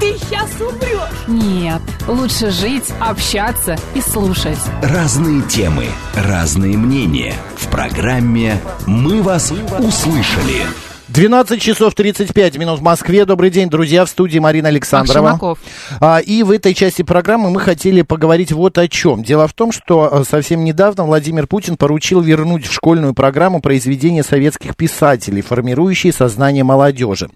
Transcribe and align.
ты 0.00 0.16
сейчас 0.18 0.50
умрешь. 0.60 1.28
Нет, 1.28 1.80
лучше 2.08 2.50
жить, 2.50 2.92
общаться 2.98 3.76
и 3.94 4.00
слушать. 4.00 4.58
Разные 4.82 5.42
темы, 5.42 5.86
разные 6.14 6.76
мнения. 6.76 7.34
В 7.56 7.68
программе 7.68 8.60
«Мы 8.86 9.22
вас 9.22 9.52
услышали». 9.78 10.89
12 11.12 11.60
часов 11.60 11.94
35 11.96 12.56
минут 12.56 12.78
в 12.78 12.82
Москве. 12.82 13.24
Добрый 13.24 13.50
день, 13.50 13.68
друзья, 13.68 14.04
в 14.04 14.08
студии 14.08 14.38
Марина 14.38 14.68
Александрова. 14.68 15.56
А, 15.98 16.18
и 16.18 16.44
в 16.44 16.52
этой 16.52 16.72
части 16.72 17.02
программы 17.02 17.50
мы 17.50 17.58
хотели 17.58 18.02
поговорить 18.02 18.52
вот 18.52 18.78
о 18.78 18.86
чем. 18.86 19.24
Дело 19.24 19.48
в 19.48 19.52
том, 19.52 19.72
что 19.72 20.08
а, 20.12 20.24
совсем 20.24 20.62
недавно 20.62 21.04
Владимир 21.04 21.48
Путин 21.48 21.76
поручил 21.76 22.20
вернуть 22.20 22.64
в 22.64 22.72
школьную 22.72 23.12
программу 23.12 23.60
произведения 23.60 24.22
советских 24.22 24.76
писателей, 24.76 25.42
формирующие 25.42 26.12
сознание 26.12 26.62
молодежи. 26.62 27.28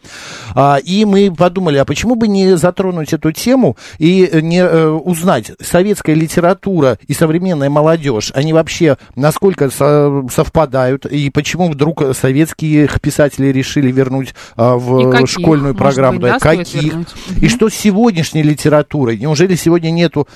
А, 0.54 0.76
и 0.76 1.04
мы 1.04 1.34
подумали, 1.36 1.78
а 1.78 1.84
почему 1.84 2.14
бы 2.14 2.28
не 2.28 2.56
затронуть 2.56 3.12
эту 3.12 3.32
тему 3.32 3.76
и 3.98 4.30
не 4.40 4.60
э, 4.60 4.88
узнать, 4.88 5.50
советская 5.60 6.14
литература 6.14 6.96
и 7.08 7.12
современная 7.12 7.70
молодежь, 7.70 8.30
они 8.36 8.52
вообще 8.52 8.98
насколько 9.16 9.68
со- 9.68 10.24
совпадают, 10.32 11.06
и 11.06 11.28
почему 11.30 11.70
вдруг 11.70 12.14
советских 12.14 13.00
писателей 13.00 13.50
решили 13.50 13.63
вернуть 13.90 14.34
а, 14.56 14.76
в 14.76 15.00
И 15.00 15.10
каких? 15.10 15.28
школьную 15.28 15.74
программу? 15.74 16.20
быть, 16.20 16.32
да, 16.32 16.38
каких? 16.38 16.82
вернуть? 16.82 17.08
И 17.40 17.48
что 17.48 17.68
с 17.68 17.74
сегодняшней 17.74 18.42
литературой? 18.42 19.18
Неужели 19.18 19.54
сегодня 19.54 19.90
нету 19.90 20.28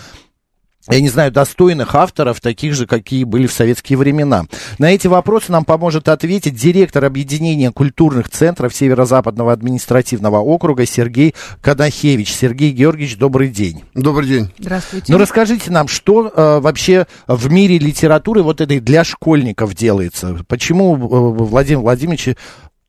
я 0.91 1.01
не 1.01 1.09
знаю, 1.09 1.31
достойных 1.31 1.95
авторов, 1.95 2.41
таких 2.41 2.75
же, 2.75 2.87
какие 2.87 3.25
были 3.25 3.47
в 3.47 3.53
советские 3.53 3.99
времена. 3.99 4.47
На 4.79 4.93
эти 4.93 5.07
вопросы 5.07 5.53
нам 5.53 5.65
поможет 5.65 6.09
ответить 6.09 6.55
директор 6.55 7.05
Объединения 7.05 7.71
культурных 7.71 8.31
центров 8.31 8.75
Северо-Западного 8.75 9.53
административного 9.53 10.39
округа 10.39 10.87
Сергей 10.87 11.35
Кадахевич. 11.61 12.33
Сергей 12.33 12.73
Георгиевич, 12.73 13.19
добрый 13.19 13.49
день. 13.49 13.85
Добрый 13.95 14.27
день. 14.27 14.51
Здравствуйте. 14.59 15.13
Ну, 15.13 15.19
расскажите 15.19 15.71
нам, 15.71 15.89
что 15.89 16.33
э, 16.35 16.61
вообще 16.61 17.07
в 17.27 17.51
мире 17.51 17.79
литературы 17.79 18.43
вот 18.43 18.61
этой 18.61 18.81
для 18.81 19.05
школьников 19.05 19.75
делается? 19.75 20.39
Почему 20.49 20.95
э, 20.95 21.45
Владимир 21.45 21.81
Владимирович 21.81 22.31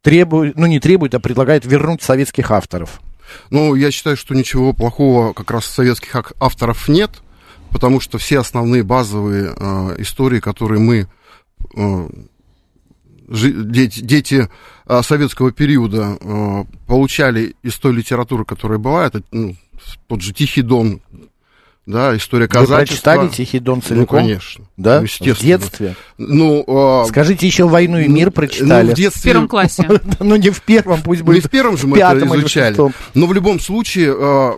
требует, 0.02 0.58
ну, 0.58 0.66
не 0.66 0.80
требует, 0.80 1.14
а 1.16 1.20
предлагает 1.20 1.66
вернуть 1.66 2.02
советских 2.02 2.52
авторов? 2.52 3.02
Ну, 3.50 3.76
я 3.76 3.92
считаю, 3.92 4.18
что 4.18 4.34
ничего 4.34 4.74
плохого 4.74 5.34
как 5.34 5.52
раз 5.52 5.66
советских 5.66 6.34
авторов 6.40 6.88
нет, 6.88 7.22
потому 7.72 8.00
что 8.00 8.18
все 8.18 8.40
основные 8.40 8.84
базовые 8.84 9.54
э, 9.56 9.96
истории, 10.00 10.40
которые 10.40 10.80
мы, 10.80 11.08
э, 11.76 12.10
жи- 13.28 13.54
дети, 13.54 14.00
дети 14.00 14.50
э, 14.88 15.02
советского 15.04 15.52
периода, 15.52 16.18
э, 16.20 16.64
получали 16.88 17.56
из 17.62 17.78
той 17.78 17.94
литературы, 17.94 18.46
которая 18.46 18.80
была, 18.80 19.06
это 19.06 19.22
ну, 19.32 19.56
тот 20.08 20.22
же 20.22 20.34
Тихий 20.34 20.62
Дон, 20.62 21.02
да, 21.90 22.16
история 22.16 22.44
Вы 22.46 22.50
казачества. 22.50 23.12
прочитали 23.14 23.28
«Тихий 23.30 23.60
дон» 23.60 23.78
Ну, 23.78 23.82
целиком? 23.82 24.20
конечно. 24.20 24.66
Да? 24.78 24.96
Ну, 24.96 25.08
в 25.08 25.10
естественно. 25.10 25.48
детстве? 25.48 25.96
Ну, 26.20 26.64
э, 26.68 27.06
Скажите, 27.08 27.48
еще 27.48 27.68
«Войну 27.68 27.98
и 27.98 28.08
мир» 28.08 28.28
ну, 28.28 28.32
прочитали? 28.32 28.90
в 28.90 28.92
В 28.92 28.96
детстве... 28.96 29.32
первом 29.32 29.48
классе. 29.48 29.90
Ну, 30.20 30.36
не 30.36 30.52
в 30.52 30.62
первом, 30.62 31.02
пусть 31.02 31.22
Не 31.22 31.26
будет 31.26 31.46
в 31.46 31.50
первом 31.50 31.78
же 31.78 31.88
мы 31.88 31.98
пятом 31.98 32.32
это 32.32 32.40
изучали. 32.42 32.78
Но 33.16 33.26
в 33.26 33.34
любом 33.34 33.60
случае 33.60 34.14
э, 34.16 34.52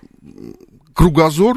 кругозор 0.93 1.55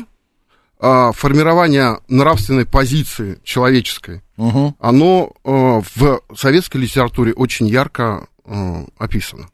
э, 0.81 1.11
формирования 1.13 1.99
нравственной 2.07 2.67
позиции 2.67 3.41
человеческой, 3.43 4.23
оно 4.37 5.33
э, 5.45 5.81
в 5.97 6.21
советской 6.37 6.77
литературе 6.79 7.33
очень 7.33 7.67
ярко 7.67 8.29
описано. 8.99 9.49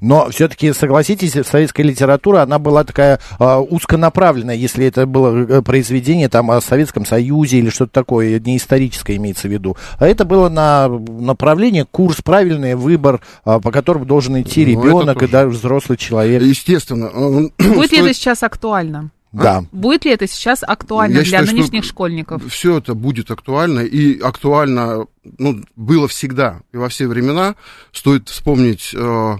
Но 0.00 0.28
все-таки, 0.30 0.72
согласитесь, 0.72 1.32
советская 1.46 1.84
литература, 1.86 2.42
она 2.42 2.58
была 2.58 2.84
такая 2.84 3.20
а, 3.38 3.60
узконаправленная, 3.60 4.54
если 4.54 4.86
это 4.86 5.06
было 5.06 5.34
э, 5.34 5.62
произведение 5.62 6.28
там 6.28 6.50
о 6.50 6.60
Советском 6.60 7.06
Союзе 7.06 7.58
или 7.58 7.70
что-то 7.70 7.92
такое, 7.92 8.38
не 8.40 8.56
историческое 8.56 9.16
имеется 9.16 9.48
в 9.48 9.52
виду. 9.52 9.76
А 9.98 10.06
это 10.06 10.24
было 10.24 10.48
на 10.48 10.88
направление, 10.88 11.86
курс, 11.90 12.20
правильный 12.22 12.74
выбор, 12.74 13.20
а, 13.44 13.60
по 13.60 13.70
которому 13.70 14.04
должен 14.04 14.40
идти 14.40 14.64
Ну, 14.64 14.84
ребенок 14.84 15.22
и 15.22 15.26
даже 15.26 15.48
взрослый 15.48 15.98
человек. 15.98 16.42
Естественно. 16.42 17.50
э, 17.58 17.64
Будет 17.74 17.92
ли 17.92 17.98
это 17.98 18.14
сейчас 18.14 18.42
актуально? 18.42 19.10
Да. 19.32 19.64
Будет 19.72 20.04
ли 20.04 20.12
это 20.12 20.28
сейчас 20.28 20.62
актуально 20.62 21.14
Я 21.14 21.18
для 21.20 21.24
считаю, 21.24 21.46
что 21.46 21.56
нынешних 21.56 21.84
школьников? 21.84 22.42
Все 22.52 22.78
это 22.78 22.94
будет 22.94 23.30
актуально, 23.30 23.80
и 23.80 24.20
актуально 24.20 25.06
ну, 25.38 25.62
было 25.74 26.06
всегда 26.06 26.60
и 26.72 26.76
во 26.76 26.90
все 26.90 27.06
времена. 27.06 27.54
Стоит 27.92 28.28
вспомнить 28.28 28.90
э, 28.94 29.36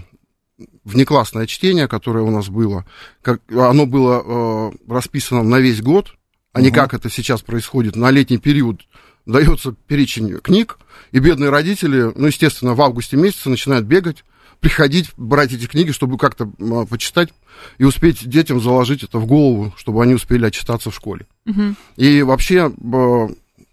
внеклассное 0.83 1.47
чтение, 1.47 1.87
которое 1.87 2.23
у 2.23 2.31
нас 2.31 2.49
было. 2.49 2.85
Как, 3.21 3.41
оно 3.51 3.85
было 3.85 4.23
э, 4.25 4.91
расписано 4.91 5.43
на 5.43 5.59
весь 5.59 5.81
год, 5.81 6.15
а 6.51 6.61
не 6.61 6.67
Мгм. 6.69 6.75
как 6.75 6.93
это 6.93 7.09
сейчас 7.09 7.41
происходит. 7.41 7.95
На 7.95 8.11
летний 8.11 8.37
период 8.37 8.81
дается 9.25 9.73
перечень 9.87 10.37
книг, 10.39 10.77
и 11.11 11.19
бедные 11.19 11.49
родители, 11.49 12.11
ну, 12.15 12.27
естественно, 12.27 12.73
в 12.73 12.81
августе 12.81 13.15
месяце 13.17 13.49
начинают 13.49 13.85
бегать, 13.85 14.23
приходить, 14.59 15.09
брать 15.17 15.51
эти 15.53 15.65
книги, 15.65 15.91
чтобы 15.91 16.17
как-то 16.17 16.49
м, 16.59 16.85
почитать 16.87 17.29
и 17.77 17.83
успеть 17.83 18.27
детям 18.27 18.61
заложить 18.61 19.03
это 19.03 19.19
в 19.19 19.25
голову, 19.25 19.73
чтобы 19.77 20.01
они 20.03 20.13
успели 20.13 20.45
отчитаться 20.45 20.89
в 20.91 20.95
школе. 20.95 21.25
Мгм. 21.45 21.75
И 21.97 22.21
вообще, 22.23 22.71
э, 22.71 23.27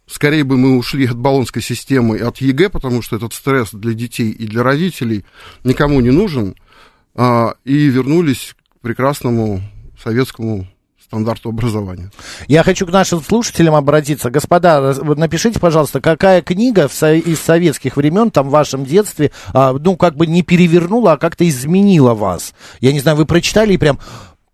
скорее 0.06 0.44
бы 0.44 0.56
мы 0.56 0.76
ушли 0.76 1.06
от 1.06 1.16
болонской 1.16 1.62
системы 1.62 2.18
и 2.18 2.22
от 2.22 2.38
ЕГЭ, 2.38 2.68
потому 2.70 3.02
что 3.02 3.16
этот 3.16 3.32
стресс 3.34 3.70
для 3.72 3.94
детей 3.94 4.30
и 4.30 4.46
для 4.46 4.62
родителей 4.62 5.24
никому 5.64 6.00
не 6.00 6.10
нужен, 6.10 6.50
а, 6.50 6.54
и 7.16 7.86
вернулись 7.88 8.54
к 8.76 8.80
прекрасному 8.80 9.60
советскому 10.02 10.66
стандарту 11.10 11.48
образования. 11.48 12.12
Я 12.46 12.62
хочу 12.62 12.86
к 12.86 12.92
нашим 12.92 13.20
слушателям 13.20 13.74
обратиться. 13.74 14.30
Господа, 14.30 14.94
напишите, 15.16 15.58
пожалуйста, 15.58 16.00
какая 16.00 16.40
книга 16.40 16.86
из 16.86 17.40
советских 17.40 17.96
времен, 17.96 18.30
там, 18.30 18.46
в 18.46 18.52
вашем 18.52 18.84
детстве, 18.84 19.32
а, 19.52 19.72
ну, 19.72 19.96
как 19.96 20.14
бы 20.14 20.28
не 20.28 20.42
перевернула, 20.42 21.14
а 21.14 21.16
как-то 21.16 21.48
изменила 21.48 22.14
вас? 22.14 22.54
Я 22.80 22.92
не 22.92 23.00
знаю, 23.00 23.16
вы 23.16 23.26
прочитали 23.26 23.72
и 23.72 23.76
прям 23.76 23.98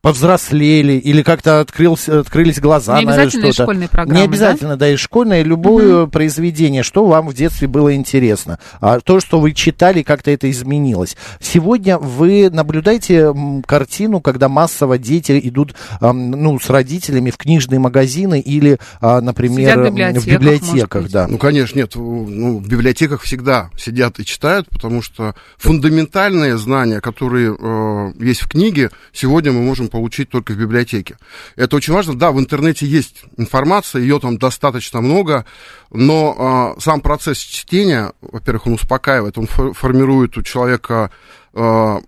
повзрослели, 0.02 0.92
или 0.94 1.22
как-то 1.22 1.60
открылся, 1.60 2.20
открылись 2.20 2.60
глаза 2.60 2.98
Не 3.00 3.06
на 3.06 3.14
обязательно 3.14 3.46
из 3.46 3.54
что-то. 3.54 3.64
школьной 3.64 3.88
программы, 3.88 4.20
Не 4.20 4.24
обязательно, 4.24 4.76
да, 4.76 4.88
из 4.88 5.00
школьной, 5.00 5.42
любое 5.42 6.06
произведение, 6.06 6.82
что 6.84 7.04
вам 7.06 7.28
в 7.28 7.34
детстве 7.34 7.66
было 7.66 7.94
интересно. 7.94 8.58
А 8.80 9.00
то, 9.00 9.18
что 9.20 9.40
вы 9.40 9.52
читали, 9.52 10.02
как-то 10.02 10.30
это 10.30 10.48
изменилось. 10.50 11.16
Сегодня 11.40 11.98
вы 11.98 12.50
наблюдаете 12.50 13.34
картину, 13.66 14.20
когда 14.20 14.48
массово 14.48 14.96
дети 14.98 15.40
идут, 15.42 15.74
ну, 16.00 16.58
с 16.60 16.70
родителями 16.70 17.30
в 17.30 17.36
книжные 17.36 17.80
магазины 17.80 18.38
или, 18.40 18.78
а, 19.00 19.20
например, 19.20 19.70
Сидят 19.70 19.78
в 19.78 19.90
библиотеках, 19.90 20.22
в 20.22 20.26
библиотеках, 20.28 21.10
да. 21.10 21.26
Ну, 21.26 21.38
конечно, 21.38 21.78
нет, 21.78 21.96
в- 21.96 21.98
ну, 22.30 22.58
в 22.58 22.68
библиотеках 22.68 23.22
всегда 23.22 23.70
сидят 23.76 24.20
и 24.20 24.24
читают, 24.24 24.68
потому 24.68 25.02
что 25.02 25.34
фундаментальные 25.58 26.56
знания, 26.58 27.00
которые 27.00 27.56
э, 27.58 28.12
есть 28.24 28.42
в 28.42 28.48
книге, 28.48 28.90
сегодня 29.12 29.52
мы 29.52 29.62
можем 29.62 29.88
получить 29.96 30.28
только 30.28 30.52
в 30.52 30.58
библиотеке. 30.58 31.16
Это 31.56 31.76
очень 31.76 31.94
важно. 31.94 32.14
Да, 32.14 32.30
в 32.30 32.38
интернете 32.38 32.86
есть 32.86 33.24
информация, 33.38 34.02
ее 34.02 34.20
там 34.20 34.36
достаточно 34.36 35.00
много, 35.00 35.46
но 35.90 36.74
э, 36.76 36.80
сам 36.80 37.00
процесс 37.00 37.38
чтения, 37.38 38.12
во-первых, 38.20 38.66
он 38.66 38.74
успокаивает, 38.74 39.38
он 39.38 39.46
фор- 39.46 39.72
формирует 39.72 40.36
у 40.36 40.42
человека 40.42 41.10
э, 41.54 42.00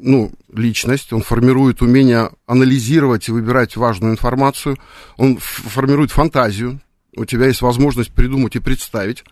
ну, 0.00 0.32
личность, 0.54 1.12
он 1.12 1.22
формирует 1.22 1.82
умение 1.82 2.30
анализировать 2.46 3.28
и 3.28 3.32
выбирать 3.32 3.76
важную 3.76 4.12
информацию, 4.12 4.78
он 5.18 5.36
формирует 5.38 6.10
фантазию, 6.10 6.80
у 7.14 7.26
тебя 7.26 7.46
есть 7.46 7.60
возможность 7.60 8.12
придумать 8.12 8.56
и 8.56 8.60
представить. 8.60 9.24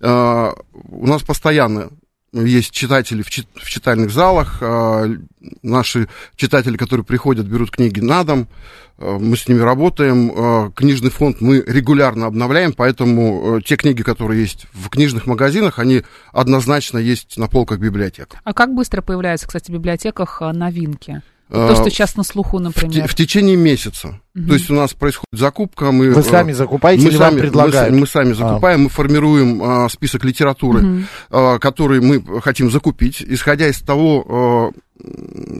Э, 0.00 0.52
У 0.74 1.06
нас 1.06 1.22
постоянно 1.22 1.88
есть 2.32 2.72
читатели 2.72 3.22
в, 3.22 3.30
чит- 3.30 3.48
в 3.54 3.68
читальных 3.68 4.10
залах, 4.10 4.58
э, 4.60 5.16
наши 5.62 6.08
читатели, 6.36 6.76
которые 6.76 7.04
приходят, 7.04 7.46
берут 7.46 7.70
книги 7.70 8.00
на 8.00 8.24
дом, 8.24 8.48
э, 8.98 9.18
мы 9.18 9.36
с 9.36 9.48
ними 9.48 9.60
работаем, 9.60 10.30
э, 10.30 10.70
книжный 10.74 11.10
фонд 11.10 11.40
мы 11.40 11.62
регулярно 11.66 12.26
обновляем, 12.26 12.72
поэтому 12.72 13.58
э, 13.58 13.62
те 13.62 13.76
книги, 13.76 14.02
которые 14.02 14.40
есть 14.40 14.66
в 14.72 14.88
книжных 14.88 15.26
магазинах, 15.26 15.78
они 15.78 16.02
однозначно 16.32 16.98
есть 16.98 17.38
на 17.38 17.48
полках 17.48 17.78
библиотек. 17.78 18.36
А 18.44 18.52
как 18.52 18.74
быстро 18.74 19.00
появляются, 19.02 19.46
кстати, 19.46 19.70
в 19.70 19.74
библиотеках 19.74 20.40
новинки? 20.40 21.22
То, 21.50 21.70
э, 21.70 21.74
что 21.74 21.90
сейчас 21.90 22.16
на 22.16 22.24
слуху, 22.24 22.58
в, 22.58 22.60
те- 22.60 22.64
например. 22.64 23.08
в 23.08 23.14
течение 23.14 23.56
месяца. 23.56 24.20
То 24.34 24.54
есть 24.54 24.70
у 24.70 24.74
нас 24.74 24.92
происходит 24.92 25.26
закупка, 25.32 25.90
мы... 25.90 26.12
Вы 26.12 26.20
э, 26.20 26.24
сами 26.24 26.52
закупаете 26.52 27.04
мы 27.04 27.08
или 27.10 27.16
сами, 27.16 27.30
вам 27.30 27.40
предлагают? 27.40 27.92
Мы, 27.92 28.00
мы 28.00 28.06
сами 28.06 28.32
закупаем, 28.34 28.82
мы 28.82 28.88
формируем 28.88 29.62
а, 29.62 29.88
список 29.88 30.24
литературы, 30.24 31.06
а, 31.30 31.58
который 31.58 32.00
мы 32.00 32.22
хотим 32.40 32.70
закупить, 32.70 33.22
исходя 33.26 33.66
из 33.66 33.78
того, 33.80 34.72
а, 34.74 34.78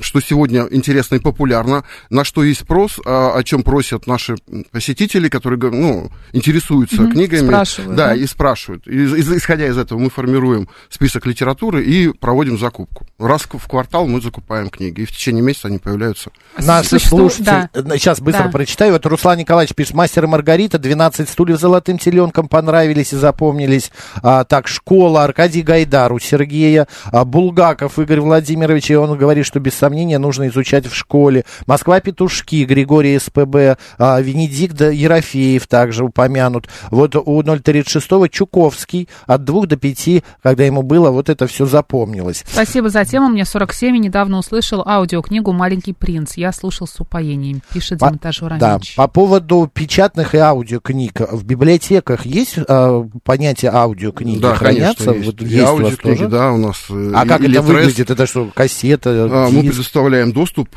что 0.00 0.20
сегодня 0.20 0.67
интересно 0.70 1.17
и 1.17 1.19
популярно, 1.19 1.85
на 2.11 2.25
что 2.25 2.43
есть 2.44 2.61
спрос, 2.61 2.99
а, 3.05 3.32
о 3.37 3.43
чем 3.44 3.62
просят 3.62 4.06
наши 4.06 4.37
посетители, 4.70 5.29
которые 5.29 5.58
ну, 5.70 6.11
интересуются 6.32 7.02
Мгм, 7.02 7.12
книгами. 7.12 7.46
спрашивают, 7.46 7.96
Да, 7.96 8.08
да? 8.08 8.14
и 8.17 8.26
спрашивают. 8.26 8.87
И 8.87 9.05
исходя 9.06 9.67
из 9.67 9.79
этого 9.79 9.99
мы 9.99 10.11
формируем 10.11 10.69
список 10.88 11.26
литературы 11.26 11.85
и 11.85 12.08
проводим 12.12 12.58
закупку. 12.58 13.06
Раз 13.19 13.43
в 13.43 13.69
квартал 13.69 14.06
мы 14.06 14.20
закупаем 14.20 14.70
книги, 14.70 15.02
и 15.02 15.05
в 15.05 15.11
течение 15.12 15.43
месяца 15.43 15.69
они 15.69 15.79
появляются. 15.79 16.31
Наши 16.58 16.91
Существует- 16.91 17.32
слушатели, 17.32 17.69
да. 17.75 17.94
э, 17.94 17.99
сейчас 17.99 18.20
быстро 18.20 18.44
Да. 18.44 18.50
прочитаю. 18.50 18.93
Вот 18.93 19.06
Руслан 19.06 19.38
Николаевич 19.38 19.75
пишет, 19.75 19.94
мастер 19.94 20.25
и 20.25 20.26
Маргарита, 20.26 20.79
12 20.79 21.29
стульев 21.29 21.58
золотым 21.61 21.99
теленком 21.99 22.49
понравились 22.49 23.12
и 23.12 23.17
запомнились. 23.17 23.91
А, 24.23 24.44
так, 24.44 24.69
школа, 24.69 25.25
Аркадий 25.25 25.62
Гайдар 25.62 26.12
у 26.12 26.19
Сергея, 26.19 26.87
а, 27.06 27.25
Булгаков 27.25 27.99
Игорь 27.99 28.20
Владимирович, 28.20 28.91
и 28.91 28.94
он 28.96 29.17
говорит, 29.17 29.27
что 29.42 29.60
без 29.60 29.75
сомнения 29.75 30.19
нужно 30.19 30.48
изучать 30.48 30.86
в 30.86 30.94
школе. 30.94 31.44
Москва 31.66 32.00
Петушки, 32.00 32.64
Григорий 32.64 33.19
СПБ, 33.19 33.78
а, 33.98 34.20
Венедикт 34.20 34.80
Ерофеев 34.80 35.66
также 35.66 36.04
упомянут. 36.04 36.69
Вот 36.90 37.14
у 37.16 37.42
036 37.42 38.28
Чуковский 38.30 39.08
от 39.26 39.44
2 39.44 39.66
до 39.66 39.76
5, 39.76 40.22
когда 40.42 40.64
ему 40.64 40.82
было, 40.82 41.10
вот 41.10 41.28
это 41.28 41.46
все 41.46 41.66
запомнилось. 41.66 42.44
Спасибо 42.50 42.88
за 42.88 43.04
тему. 43.04 43.28
Мне 43.28 43.44
47 43.44 43.96
и 43.96 43.98
недавно 43.98 44.38
услышал 44.38 44.82
аудиокнигу 44.86 45.52
«Маленький 45.52 45.92
принц». 45.92 46.36
Я 46.36 46.52
слушал 46.52 46.86
с 46.86 46.98
упоением, 47.00 47.62
пишет 47.72 47.98
По- 47.98 48.06
Демонтаж 48.08 48.40
Да, 48.58 48.78
по 48.96 49.08
поводу 49.08 49.70
печатных 49.72 50.34
и 50.34 50.38
аудиокниг. 50.38 51.20
В 51.32 51.44
библиотеках 51.44 52.26
есть 52.26 52.54
э, 52.56 53.04
понятие 53.24 53.70
аудиокниги? 53.72 54.38
Да, 54.40 54.54
хранятся? 54.54 55.04
конечно, 55.06 55.19
есть. 55.19 55.26
Вот 55.26 55.42
И 55.42 55.44
есть 55.52 55.62
у 55.62 55.66
вас 55.66 55.70
аудиокниги, 55.84 56.16
тоже? 56.16 56.28
да, 56.28 56.52
у 56.52 56.56
нас. 56.56 56.84
э, 56.90 57.12
А 57.14 57.24
и- 57.24 57.28
как 57.28 57.40
и 57.42 57.50
это 57.50 57.62
выглядит? 57.62 58.10
Это 58.10 58.26
что, 58.26 58.50
кассета? 58.54 59.18
А, 59.25 59.49
Мы 59.50 59.62
предоставляем 59.62 60.32
доступ 60.32 60.69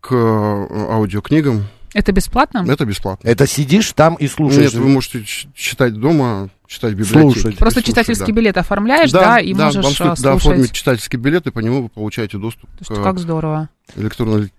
к 0.00 0.12
э, 0.12 0.92
аудиокнигам. 0.92 1.64
Это 1.94 2.12
бесплатно? 2.12 2.64
Это 2.68 2.84
бесплатно. 2.84 3.26
Это 3.26 3.46
сидишь 3.46 3.92
там 3.92 4.16
и 4.16 4.28
слушаешь? 4.28 4.74
Нет, 4.74 4.82
вы 4.82 4.88
можете 4.88 5.24
читать 5.54 5.94
дома, 5.94 6.50
читать 6.66 6.92
в 6.92 6.96
библиотеке. 6.96 7.40
Слушать. 7.40 7.58
Просто 7.58 7.80
слушать, 7.80 7.86
читательский 7.86 8.32
да. 8.32 8.36
билет 8.36 8.56
оформляешь, 8.58 9.10
да, 9.12 9.40
и 9.40 9.54
да, 9.54 9.66
можешь 9.66 9.82
вам 9.82 9.92
а, 9.92 9.94
стоит, 9.94 10.08
да, 10.10 10.32
слушать. 10.32 10.46
оформить 10.46 10.72
читательский 10.72 11.16
билет, 11.16 11.46
и 11.46 11.50
по 11.50 11.60
нему 11.60 11.84
вы 11.84 11.88
получаете 11.88 12.36
доступ 12.36 12.68
То 12.70 12.76
есть 12.80 13.00
к 13.00 13.02
как 13.02 13.18
здорово. 13.18 13.70
электронной 13.94 14.42
ли- 14.42 14.52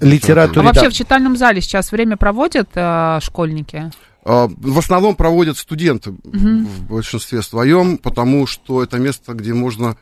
А 0.00 0.04
Литературе. 0.06 0.62
вообще 0.66 0.84
да. 0.84 0.90
в 0.90 0.94
читальном 0.94 1.36
зале 1.36 1.60
сейчас 1.60 1.92
время 1.92 2.16
проводят 2.16 2.70
а, 2.74 3.20
школьники? 3.20 3.90
А, 4.24 4.48
В 4.48 4.78
основном 4.78 5.14
проводят 5.14 5.58
студенты 5.58 6.12
в 6.24 6.84
большинстве 6.88 7.42
своем, 7.42 7.98
потому 7.98 8.46
что 8.46 8.82
это 8.82 8.96
место, 8.98 9.34
где 9.34 9.52
можно 9.52 9.98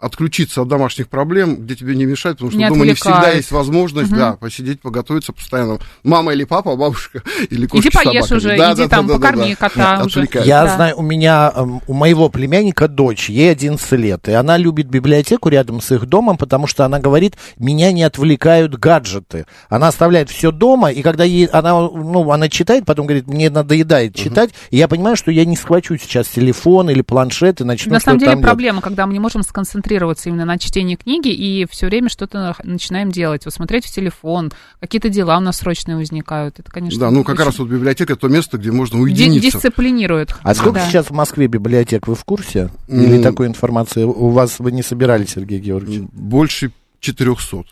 отключиться 0.00 0.62
от 0.62 0.68
домашних 0.68 1.08
проблем, 1.08 1.56
где 1.56 1.74
тебе 1.74 1.96
не 1.96 2.04
мешают, 2.06 2.38
потому 2.38 2.52
что 2.52 2.58
Не 2.60 2.68
дома 2.68 2.84
не 2.86 2.94
всегда 2.94 3.30
есть 3.32 3.50
возможность, 3.50 4.10
Мгм. 4.10 4.18
да, 4.20 4.32
посидеть, 4.34 4.80
поготовиться 4.80 5.32
постоянно. 5.32 5.78
Мама 6.04 6.32
или 6.32 6.44
папа, 6.44 6.76
бабушка 6.76 7.20
или 7.50 7.66
кошка 7.66 7.88
Иди 7.88 7.90
поешь 7.90 8.24
собаками. 8.26 8.36
уже, 8.38 8.56
Да, 8.56 8.72
иди 8.74 8.82
да, 8.82 8.88
там 8.88 9.06
да, 9.08 9.14
да, 9.14 9.18
покорми 9.18 9.56
да. 9.58 9.68
кота 9.68 10.04
уже. 10.04 10.20
Отвлекают. 10.20 10.46
Я 10.46 10.64
Да. 10.64 10.76
знаю, 10.76 10.98
у 10.98 11.02
меня, 11.02 11.52
эм, 11.54 11.80
у 11.88 11.92
моего 11.94 12.28
племянника 12.28 12.86
дочь, 12.86 13.28
ей 13.28 13.50
11 13.50 13.90
лет, 13.96 14.28
и 14.28 14.32
она 14.32 14.56
любит 14.56 14.86
библиотеку 14.88 15.48
рядом 15.48 15.80
с 15.80 15.90
их 15.90 16.06
домом, 16.06 16.36
потому 16.36 16.68
что 16.68 16.84
она 16.84 17.00
говорит, 17.00 17.36
меня 17.58 17.90
не 17.90 18.04
отвлекают 18.04 18.76
гаджеты. 18.78 19.46
Она 19.68 19.88
оставляет 19.88 20.30
все 20.30 20.52
дома, 20.52 20.92
и 20.92 21.02
когда 21.02 21.24
ей, 21.24 21.46
она, 21.46 21.72
ну, 21.72 22.30
она 22.30 22.48
читает, 22.48 22.84
потом 22.86 23.06
говорит, 23.06 23.26
мне 23.26 23.50
надоедает 23.50 24.14
читать, 24.14 24.50
и 24.70 24.76
я 24.76 24.86
понимаю, 24.86 25.16
что 25.16 25.32
я 25.32 25.44
не 25.44 25.56
схвачу 25.56 25.96
сейчас 25.98 26.28
телефон 26.28 26.88
или 26.88 27.02
планшет 27.02 27.60
и 27.60 27.64
начну 27.64 27.94
На 27.94 27.98
самом 28.00 28.18
деле 28.20 28.30
там 28.30 28.38
делать. 28.40 28.48
проблема, 28.48 28.80
когда 28.80 29.04
мы 29.04 29.12
не 29.12 29.18
можем 29.18 29.42
сконцентрироваться 29.42 29.87
именно 30.30 30.44
на 30.44 30.58
чтении 30.58 30.96
книги 30.96 31.28
и 31.28 31.66
все 31.70 31.86
время 31.86 32.08
что-то 32.08 32.54
начинаем 32.64 33.10
делать, 33.10 33.44
вот 33.44 33.54
смотреть 33.54 33.86
в 33.86 33.90
телефон, 33.92 34.52
какие-то 34.80 35.08
дела 35.08 35.36
у 35.38 35.40
нас 35.40 35.56
срочные 35.58 35.96
возникают. 35.96 36.58
Это, 36.58 36.70
конечно, 36.70 36.98
Да, 37.00 37.10
ну 37.10 37.24
как 37.24 37.36
очень 37.36 37.44
раз 37.46 37.58
вот 37.58 37.68
библиотека 37.68 38.12
это 38.12 38.20
то 38.22 38.28
место, 38.28 38.58
где 38.58 38.70
можно 38.72 38.96
ди- 38.96 39.02
уединиться. 39.02 39.50
дисциплинирует. 39.58 40.34
А 40.42 40.54
сколько 40.54 40.80
Да. 40.80 40.86
сейчас 40.88 41.06
в 41.06 41.12
Москве 41.12 41.46
библиотек, 41.46 42.06
вы 42.06 42.14
в 42.14 42.24
курсе? 42.24 42.70
Или 42.88 43.22
такой 43.22 43.46
информации 43.46 44.04
у 44.04 44.28
вас 44.30 44.58
вы 44.58 44.72
не 44.72 44.82
собирали, 44.82 45.24
Сергей 45.24 45.58
Георгиевич? 45.60 46.08
Больше 46.12 46.72
400. 47.00 47.64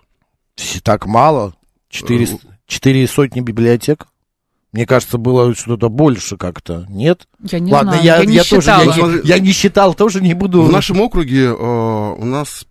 С- 0.56 0.80
Так 0.82 1.06
мало? 1.06 1.54
Четыре, 1.88 2.28
четыре 2.66 3.06
сотни 3.06 3.40
библиотек? 3.40 4.06
Мне 4.72 4.84
кажется, 4.86 5.16
было 5.16 5.54
что-то 5.54 5.88
больше 5.88 6.36
как-то, 6.36 6.84
нет? 6.88 7.26
Я 7.50 7.60
не 7.60 7.72
Ладно, 7.72 7.92
знаю, 7.92 8.04
я, 8.04 8.16
я, 8.18 8.24
не 8.26 8.34
я 8.36 8.44
тоже 8.44 8.70
я, 8.70 8.84
не- 8.84 9.26
я 9.26 9.38
не 9.38 9.52
считал, 9.52 9.94
тоже 9.94 10.20
не 10.20 10.34
буду. 10.34 10.62
В 10.62 10.70
нашем 10.70 11.00
округе 11.00 11.44
э, 11.46 11.52
у 11.54 12.24
нас 12.24 12.66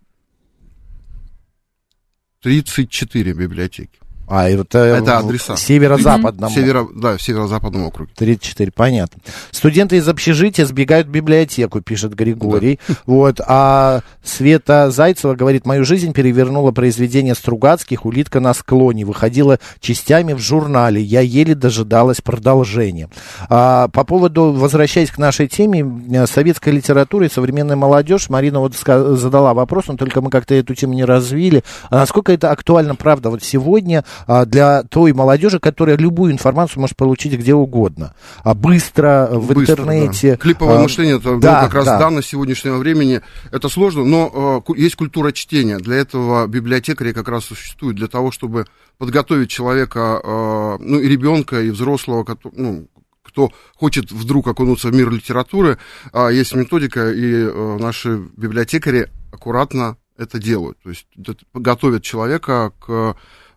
34 2.41 3.33
библиотеки. 3.33 3.99
А, 4.27 4.49
это, 4.49 4.79
Это 4.79 5.21
в 5.21 5.25
адреса. 5.25 5.55
Северо-западном. 5.55 6.49
Северо, 6.49 6.87
да, 6.95 7.17
в 7.17 7.21
северо-западном 7.21 7.85
округе. 7.85 8.11
34, 8.15 8.71
понятно. 8.71 9.21
Студенты 9.51 9.97
из 9.97 10.07
общежития 10.07 10.65
сбегают 10.65 11.07
в 11.07 11.11
библиотеку, 11.11 11.81
пишет 11.81 12.13
Григорий. 12.13 12.79
Вот, 13.05 13.39
а 13.45 14.01
Света 14.23 14.89
Зайцева 14.89 15.35
говорит, 15.35 15.65
мою 15.65 15.85
жизнь 15.85 16.13
перевернуло 16.13 16.71
произведение 16.71 17.35
Стругацких 17.35 18.05
«Улитка 18.05 18.39
на 18.39 18.53
склоне». 18.53 19.05
Выходила 19.05 19.59
частями 19.79 20.33
в 20.33 20.39
журнале. 20.39 21.01
Я 21.01 21.21
еле 21.21 21.55
дожидалась 21.55 22.21
продолжения. 22.21 23.09
А, 23.49 23.89
по 23.89 24.03
поводу, 24.03 24.53
возвращаясь 24.53 25.11
к 25.11 25.17
нашей 25.17 25.47
теме, 25.47 25.85
э, 26.11 26.25
советская 26.25 26.73
литература 26.73 27.25
и 27.25 27.29
современная 27.29 27.75
молодежь, 27.75 28.29
Марина 28.29 28.59
вот 28.59 28.75
задала 28.75 29.53
вопрос, 29.53 29.85
но 29.87 29.97
только 29.97 30.21
мы 30.21 30.29
как-то 30.29 30.55
эту 30.55 30.73
тему 30.73 30.93
не 30.93 31.05
развили. 31.05 31.63
А 31.89 31.97
насколько 31.97 32.31
это 32.31 32.51
актуально, 32.51 32.95
правда, 32.95 33.29
вот 33.29 33.43
сегодня 33.43 34.03
для 34.45 34.83
той 34.83 35.13
молодежи, 35.13 35.59
которая 35.59 35.97
любую 35.97 36.31
информацию 36.31 36.81
может 36.81 36.95
получить 36.95 37.33
где 37.33 37.53
угодно. 37.53 38.13
А 38.43 38.53
быстро, 38.53 39.29
в 39.31 39.53
Быстро, 39.53 39.83
интернете. 39.83 40.31
да. 40.31 40.37
Клиповое 40.37 40.77
а, 40.77 40.81
мышление, 40.81 41.17
это 41.17 41.31
ну, 41.31 41.39
да, 41.39 41.63
как 41.63 41.73
раз 41.75 41.85
да. 41.85 41.99
данность 41.99 42.29
сегодняшнего 42.29 42.77
времени. 42.77 43.21
Это 43.51 43.69
сложно, 43.69 44.03
но 44.03 44.63
э, 44.67 44.73
есть 44.77 44.95
культура 44.95 45.31
чтения. 45.31 45.77
Для 45.77 45.97
этого 45.97 46.47
библиотекари 46.47 47.13
как 47.13 47.27
раз 47.27 47.45
существуют, 47.45 47.97
для 47.97 48.07
того, 48.07 48.31
чтобы 48.31 48.65
подготовить 48.97 49.49
человека, 49.49 50.21
э, 50.23 50.77
ну 50.79 50.99
и 50.99 51.07
ребенка, 51.07 51.61
и 51.61 51.69
взрослого, 51.69 52.23
кото- 52.23 52.51
ну, 52.53 52.87
кто 53.23 53.51
хочет 53.75 54.11
вдруг 54.11 54.47
окунуться 54.47 54.89
в 54.89 54.93
мир 54.93 55.11
литературы, 55.11 55.77
а, 56.13 56.29
есть 56.29 56.55
методика, 56.55 57.11
и 57.11 57.33
э, 57.33 57.77
наши 57.79 58.17
библиотекари 58.37 59.09
аккуратно 59.31 59.97
это 60.17 60.39
делают. 60.39 60.77
То 60.83 60.89
есть 60.89 61.07
готовят 61.53 62.03
человека 62.03 62.71
к, 62.79 63.15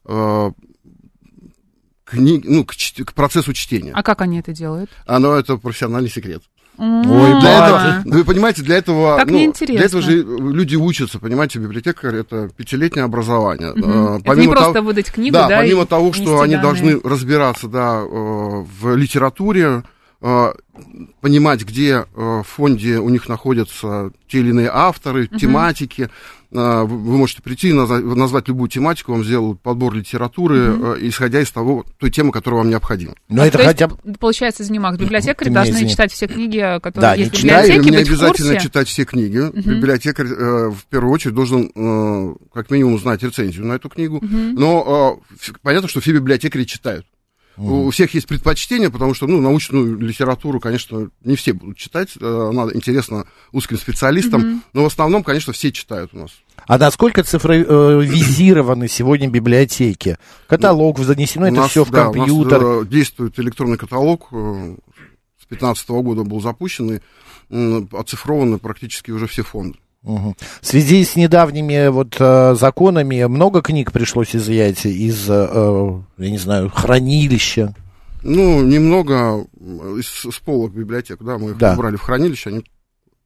э, 0.08 0.50
кни- 2.10 2.42
ну, 2.44 2.64
к, 2.64 2.72
к 3.04 3.12
процессу 3.12 3.52
чтения. 3.52 3.92
А 3.94 4.02
как 4.02 4.20
они 4.22 4.38
это 4.40 4.52
делают? 4.52 4.90
Оно 5.06 5.34
это 5.34 5.56
профессиональный 5.56 6.10
секрет. 6.10 6.42
Ой, 6.78 7.40
Для 7.40 7.66
этого, 7.66 8.02
вы 8.04 8.24
понимаете, 8.24 8.62
для 8.62 8.76
этого, 8.76 9.16
Так 9.16 9.28
ну, 9.30 9.52
для 9.52 9.82
этого 9.82 10.00
же 10.00 10.22
люди 10.22 10.76
учатся, 10.76 11.18
понимаете, 11.18 11.58
библиотекарь 11.58 12.14
это 12.14 12.50
пятилетнее 12.56 13.04
образование. 13.04 13.72
Мгм. 13.74 14.16
Э, 14.16 14.20
Это 14.24 14.40
не 14.40 14.46
просто 14.46 14.80
выдать 14.82 15.10
книгу, 15.10 15.34
да, 15.34 15.48
да, 15.48 15.58
помимо 15.58 15.82
и 15.82 15.86
того, 15.86 16.12
что 16.12 16.40
они 16.40 16.54
данные. 16.54 16.62
должны 16.62 17.00
разбираться, 17.02 17.66
да, 17.66 18.00
э, 18.00 18.06
в 18.06 18.94
литературе, 18.94 19.82
э, 20.20 20.52
понимать, 21.20 21.64
где 21.64 22.04
в 22.14 22.44
фонде 22.44 22.98
у 22.98 23.08
них 23.08 23.28
находятся 23.28 24.12
те 24.28 24.38
или 24.38 24.50
иные 24.50 24.70
авторы, 24.72 25.26
тематики. 25.26 26.10
Э, 26.50 26.84
Вы 26.84 27.16
можете 27.18 27.42
прийти, 27.42 27.72
наза- 27.72 28.00
назвать 28.00 28.48
любую 28.48 28.68
тематику, 28.70 29.12
вам 29.12 29.22
сделают 29.24 29.60
подбор 29.60 29.92
литературы, 29.94 30.56
э, 30.58 30.96
исходя 31.02 31.40
из 31.42 31.50
того, 31.50 31.84
той 31.98 32.10
темы, 32.10 32.32
которая 32.32 32.60
вам 32.60 32.70
необходима. 32.70 33.14
Но 33.28 33.42
А 33.42 33.46
это 33.46 33.58
то 33.58 33.64
хотя 33.64 33.88
бы... 33.88 33.96
получается, 34.18 34.64
занимак 34.64 34.98
библиотекари 34.98 35.50
должны 35.50 35.72
извини. 35.74 35.90
читать 35.90 36.12
все 36.12 36.26
книги, 36.26 36.58
которые 36.80 37.00
Да, 37.10 37.14
есть 37.14 37.38
в 37.38 37.42
не 37.44 37.50
Да, 37.50 37.60
и 37.64 37.66
библиотеке, 37.68 37.90
не 37.90 37.96
в 38.04 38.08
обязательно 38.08 38.52
курсе. 38.52 38.66
читать 38.66 38.88
все 38.88 39.04
книги. 39.04 39.38
Библиотекарь 39.54 40.26
э, 40.26 40.68
в 40.70 40.84
первую 40.88 41.12
очередь 41.12 41.34
должен 41.34 41.70
э, 41.74 42.34
как 42.54 42.70
минимум 42.70 42.98
знать 42.98 43.22
рецензию 43.22 43.66
на 43.66 43.74
эту 43.74 43.88
книгу. 43.90 44.20
Но 44.22 45.20
э, 45.36 45.50
понятно, 45.62 45.88
что 45.88 46.00
все 46.00 46.12
библиотекари 46.12 46.64
читают. 46.64 47.04
У 47.58 47.86
у 47.86 47.90
всех 47.90 48.14
есть 48.14 48.26
предпочтение, 48.26 48.90
потому 48.90 49.14
что 49.14 49.26
ну, 49.26 49.40
научную 49.40 49.98
литературу, 49.98 50.60
конечно, 50.60 51.10
не 51.24 51.34
все 51.36 51.52
будут 51.52 51.76
читать. 51.76 52.10
э, 52.20 52.48
Она 52.50 52.70
интересна 52.72 53.24
узким 53.52 53.76
специалистам. 53.78 54.62
Но 54.72 54.82
в 54.84 54.86
основном, 54.86 55.22
конечно, 55.24 55.52
все 55.52 55.72
читают 55.72 56.10
у 56.14 56.18
нас. 56.18 56.30
А 56.66 56.78
насколько 56.78 57.22
цифровизированы 57.22 58.88
сегодня 58.88 59.28
библиотеки? 59.28 60.18
Каталог 60.46 60.98
занесено, 60.98 61.46
У 61.46 61.48
это 61.48 61.56
нас, 61.56 61.70
все 61.70 61.84
в 61.84 61.90
да, 61.90 62.10
у 62.10 62.14
нас, 62.14 62.26
компьютер. 62.28 62.62
э, 62.62 62.86
действует 62.86 63.38
электронный 63.38 63.76
каталог. 63.78 64.28
э, 64.32 64.76
С 65.42 65.46
2015 65.48 65.88
года 65.90 66.24
был 66.24 66.40
запущен 66.40 66.92
и 66.96 67.00
оцифрованы 67.96 68.58
практически 68.58 69.10
уже 69.10 69.26
все 69.26 69.42
фонды. 69.42 69.78
Мгм. 70.02 70.36
В 70.60 70.66
связи 70.66 71.04
с 71.04 71.16
недавними 71.16 71.88
вот 71.88 72.16
э, 72.20 72.54
законами 72.54 73.24
много 73.24 73.62
книг 73.62 73.92
пришлось 73.92 74.34
изъять 74.34 74.86
из, 74.86 75.28
э, 75.28 75.48
э, 75.50 76.00
я 76.18 76.30
не 76.30 76.38
знаю, 76.38 76.70
хранилища. 76.70 77.74
Ну, 78.22 78.62
немного 78.62 79.44
с, 80.02 80.30
с 80.30 80.38
полок 80.38 80.72
библиотек, 80.72 81.22
да, 81.22 81.38
мы 81.38 81.50
их 81.50 81.58
Да. 81.58 81.74
убрали 81.74 81.96
в 81.96 82.02
хранилище, 82.02 82.50
они, 82.50 82.64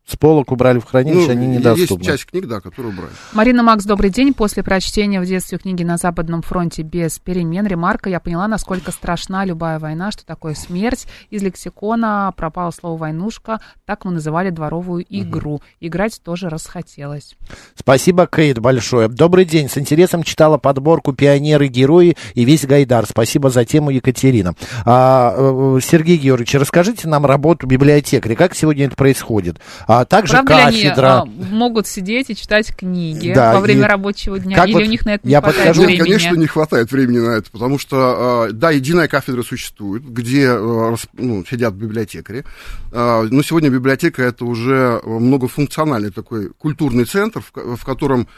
С 0.05 0.17
полок 0.17 0.51
убрали 0.51 0.81
в 0.81 0.85
хранилище, 0.85 1.27
ну, 1.27 1.33
они 1.33 1.47
есть 1.47 1.59
недоступны. 1.61 2.05
часть 2.05 2.27
книг, 2.27 2.47
да, 2.47 2.61
которые 2.61 2.93
убрали. 2.93 3.13
Марина 3.33 3.63
Макс, 3.63 3.85
добрый 3.85 4.11
день. 4.11 4.35
После 4.35 4.65
прочтения 4.65 5.21
в 5.21 5.27
детстве 5.27 5.59
книги 5.59 5.85
«На 5.85 5.97
Западном 5.97 6.43
фронте 6.43 6.83
без 6.83 7.21
перемен» 7.21 7.67
ремарка 7.67 8.11
я 8.11 8.19
поняла, 8.19 8.49
насколько 8.49 8.91
страшна 8.91 9.45
любая 9.45 9.79
война, 9.79 10.11
что 10.11 10.27
такое 10.27 10.55
смерть. 10.55 11.07
Из 11.31 11.41
лексикона 11.41 12.33
пропало 12.37 12.73
слово 12.73 12.99
«войнушка», 12.99 13.61
так 13.87 14.05
мы 14.05 14.11
называли 14.11 14.51
дворовую 14.51 15.07
игру. 15.09 15.63
Играть 15.79 16.21
тоже 16.23 16.49
расхотелось. 16.49 17.37
Спасибо, 17.77 18.27
Кейт, 18.27 18.59
большое. 18.59 19.07
Добрый 19.09 19.45
день. 19.45 19.69
С 19.69 19.79
интересом 19.79 20.25
читала 20.25 20.59
подборку 20.59 21.13
«Пионеры, 21.13 21.69
герои» 21.69 22.17
и 22.35 22.45
весь 22.45 22.67
Гайдар. 22.67 23.07
Спасибо 23.07 23.51
за 23.51 23.65
тему, 23.65 23.91
Екатерина. 23.91 24.55
А, 24.85 25.33
э, 25.37 25.79
Сергей 25.81 26.17
Георгиевич, 26.17 26.55
расскажите 26.57 27.07
нам 27.07 27.25
работу 27.25 27.69
библиотекаря. 27.69 28.35
Как 28.35 28.57
сегодня 28.57 28.87
это 28.87 28.97
происходит? 28.97 29.61
А 30.01 30.05
также 30.05 30.33
Правда 30.33 30.55
ли 30.57 30.61
они 30.63 30.83
кафедра. 30.83 31.07
а, 31.21 31.25
могут 31.25 31.87
сидеть 31.87 32.31
и 32.31 32.37
читать 32.37 32.75
книги 32.75 33.33
Да, 33.35 33.55
во 33.55 33.61
время 33.61 33.83
и 33.83 33.85
рабочего 33.85 34.39
дня? 34.39 34.57
как 34.57 34.67
Или 34.69 34.75
вот 34.75 34.83
у 34.83 34.87
них 34.87 35.05
на 35.05 35.15
это 35.15 35.27
не 35.27 35.33
я 35.33 35.41
хватает 35.41 35.69
подскажу- 35.69 35.83
времени? 35.85 36.03
конечно, 36.05 36.35
не 36.37 36.47
хватает 36.47 36.93
времени 36.93 37.19
на 37.19 37.31
это, 37.33 37.51
потому 37.51 37.79
что, 37.79 38.47
э, 38.49 38.53
да, 38.53 38.71
единая 38.71 39.09
кафедра 39.09 39.43
существует, 39.43 40.03
где 40.05 40.53
рас- 40.55 41.07
ну, 41.15 41.45
сидят 41.49 41.75
библиотекари, 41.75 42.45
Э, 42.93 43.27
но 43.31 43.43
сегодня 43.43 43.71
библиотека 43.71 44.23
это 44.23 44.45
уже 44.45 45.01
многофункциональный 45.05 46.11
такой 46.11 46.51
культурный 46.59 47.05
центр, 47.05 47.41
в 47.41 47.51
ко- 47.53 47.77
в 47.77 47.85
котором 47.85 48.29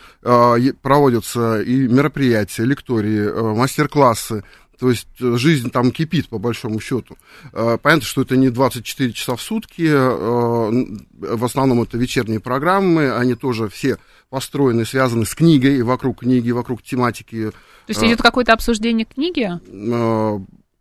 проводятся 0.83 1.61
и 1.61 1.87
мероприятия, 1.89 2.65
лектории, 2.65 3.55
мастер-классы, 3.57 4.45
то 4.79 4.91
есть 4.91 5.09
э, 5.21 5.37
жизнь 5.37 5.71
там 5.71 5.91
кипит, 5.91 6.29
по 6.29 6.39
большому 6.39 6.81
счету. 6.81 7.17
Э, 7.53 7.79
Понятно, 7.81 8.05
что 8.05 8.23
это 8.23 8.37
не 8.37 8.51
24 8.51 9.13
часа 9.13 9.37
в 9.37 9.43
сутки, 9.43 9.87
э, 9.87 10.97
в 11.37 11.45
основном 11.45 11.83
это 11.83 11.97
вечерние 11.97 12.41
программы, 12.41 13.13
они 13.15 13.35
тоже 13.35 13.69
все 13.69 13.99
построены, 14.31 14.85
связаны 14.85 15.27
с 15.27 15.35
книгой, 15.35 15.83
вокруг 15.83 16.21
книги, 16.21 16.51
вокруг 16.51 16.83
тематики. 16.83 17.51
То 17.51 17.91
есть 17.91 18.03
идет 18.03 18.23
какое-то 18.23 18.53
обсуждение 18.53 19.07
книги? 19.07 19.51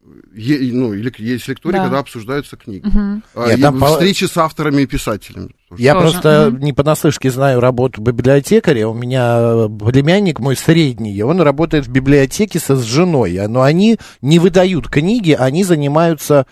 Э, 0.03 0.09
е- 0.35 0.73
ну, 0.73 0.93
или 0.93 1.11
есть 1.17 1.47
лектории, 1.47 1.77
Да. 1.77 1.83
когда 1.83 1.99
обсуждаются 1.99 2.57
книги. 2.57 2.85
Мгм. 2.85 3.23
А, 3.35 3.47
Нет, 3.49 3.61
там 3.61 3.79
по- 3.79 3.87
встречи 3.87 4.25
с 4.25 4.35
авторами 4.37 4.81
и 4.81 4.85
писателями. 4.85 5.49
тоже. 5.69 5.81
Я 5.81 5.93
Тоже. 5.93 6.11
просто 6.11 6.49
Мгм. 6.51 6.59
не 6.63 6.73
понаслышке 6.73 7.31
знаю 7.31 7.59
работу 7.59 8.01
библиотекаря. 8.01 8.87
У 8.89 8.93
меня 8.93 9.67
племянник 9.67 10.39
мой 10.39 10.55
средний, 10.55 11.21
он 11.23 11.41
работает 11.41 11.87
в 11.87 11.91
библиотеке 11.91 12.59
со, 12.59 12.75
с 12.75 12.83
женой. 12.83 13.39
Но 13.47 13.61
они 13.61 13.97
не 14.21 14.39
выдают 14.39 14.87
книги, 14.89 15.31
они 15.31 15.63
занимаются... 15.63 16.45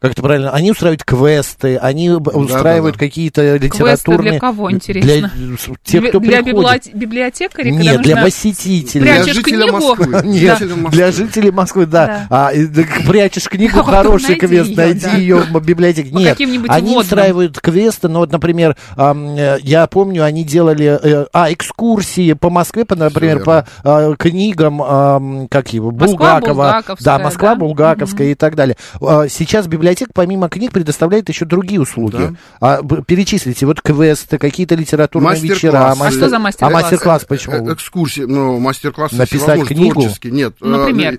Как 0.00 0.12
это 0.12 0.22
правильно? 0.22 0.50
Они 0.52 0.70
устраивают 0.70 1.04
квесты, 1.04 1.76
они 1.76 2.08
устраивают 2.10 2.94
да. 2.96 2.98
какие-то 2.98 3.56
литературные... 3.56 4.30
для 4.32 4.40
кого, 4.40 4.72
интересно? 4.72 5.30
Для 5.36 5.56
тех, 5.84 6.00
Для- 6.00 6.08
кто 6.08 6.20
для 6.20 6.42
приходит. 6.42 6.86
библиоте- 6.86 6.96
библиотекаря? 6.96 7.64
когда 7.70 7.82
Нет, 7.82 8.00
для 8.02 8.14
нужно- 8.16 8.24
посетителей. 8.24 9.02
Для 9.02 9.14
Прячешь 9.16 9.34
жителя 9.34 9.58
книгу? 9.62 9.76
Москвы. 9.76 10.20
Нет, 10.24 10.60
Москвы. 10.60 10.90
для 10.90 11.12
жителей 11.12 11.50
Москвы, 11.50 11.84
да. 11.86 12.06
Да. 12.06 12.26
А, 12.30 12.50
да, 12.54 12.82
прячешь 13.06 13.44
книгу, 13.50 13.78
А 13.78 13.82
потом 13.82 13.94
хороший 14.04 14.22
найди 14.28 14.40
квест, 14.40 14.70
её, 14.70 14.76
найди 14.76 15.00
да. 15.06 15.16
ее 15.16 15.36
в 15.36 15.60
библиотеке. 15.66 16.10
Нет, 16.12 16.30
каким-нибудь 16.30 16.70
они 16.70 16.80
вводным. 16.86 17.00
устраивают 17.02 17.60
квесты, 17.60 18.08
ну 18.08 18.20
вот, 18.20 18.32
например, 18.32 18.76
э, 18.96 19.58
я 19.60 19.86
помню, 19.86 20.24
они 20.24 20.44
делали, 20.44 20.98
э, 21.02 21.26
а, 21.34 21.52
экскурсии 21.52 22.32
по 22.32 22.48
Москве, 22.48 22.86
по, 22.86 22.96
например, 22.96 23.40
по 23.44 23.66
а, 23.84 24.14
книгам, 24.16 24.80
ам, 24.82 25.46
как 25.48 25.74
его, 25.74 25.90
Москва 25.90 26.06
Булгакова. 26.40 26.54
Булгаковская, 26.54 27.04
Да, 27.18 27.18
Москва 27.22 27.48
да? 27.50 27.56
Булгаковская 27.56 28.28
и 28.28 28.34
так 28.34 28.54
далее. 28.56 28.76
А, 29.02 29.28
Сейчас 29.28 29.66
библиотека, 29.66 29.89
помимо 30.14 30.48
книг, 30.48 30.72
предоставляет 30.72 31.28
еще 31.28 31.44
другие 31.44 31.80
услуги. 31.80 32.16
Да. 32.60 32.80
А, 32.80 32.82
перечислите, 33.02 33.66
вот 33.66 33.80
квесты, 33.80 34.38
какие-то 34.38 34.74
литературные 34.74 35.30
Мастер-классы. 35.30 35.66
вечера. 35.66 35.90
А 35.92 36.10
что 36.10 36.28
за 36.28 36.38
мастер-классы? 36.38 36.74
А 36.76 36.82
мастер-класс 36.82 37.22
Э, 37.22 37.26
почему? 37.26 37.72
Экскурсии, 37.74 38.22
ну, 38.22 38.58
мастер-классы 38.58 39.16
Написать 39.16 39.64
книгу? 39.66 40.00
творческие. 40.00 40.32
Нет. 40.32 40.54
э, 40.60 40.66
Например? 40.66 41.14
э, 41.14 41.18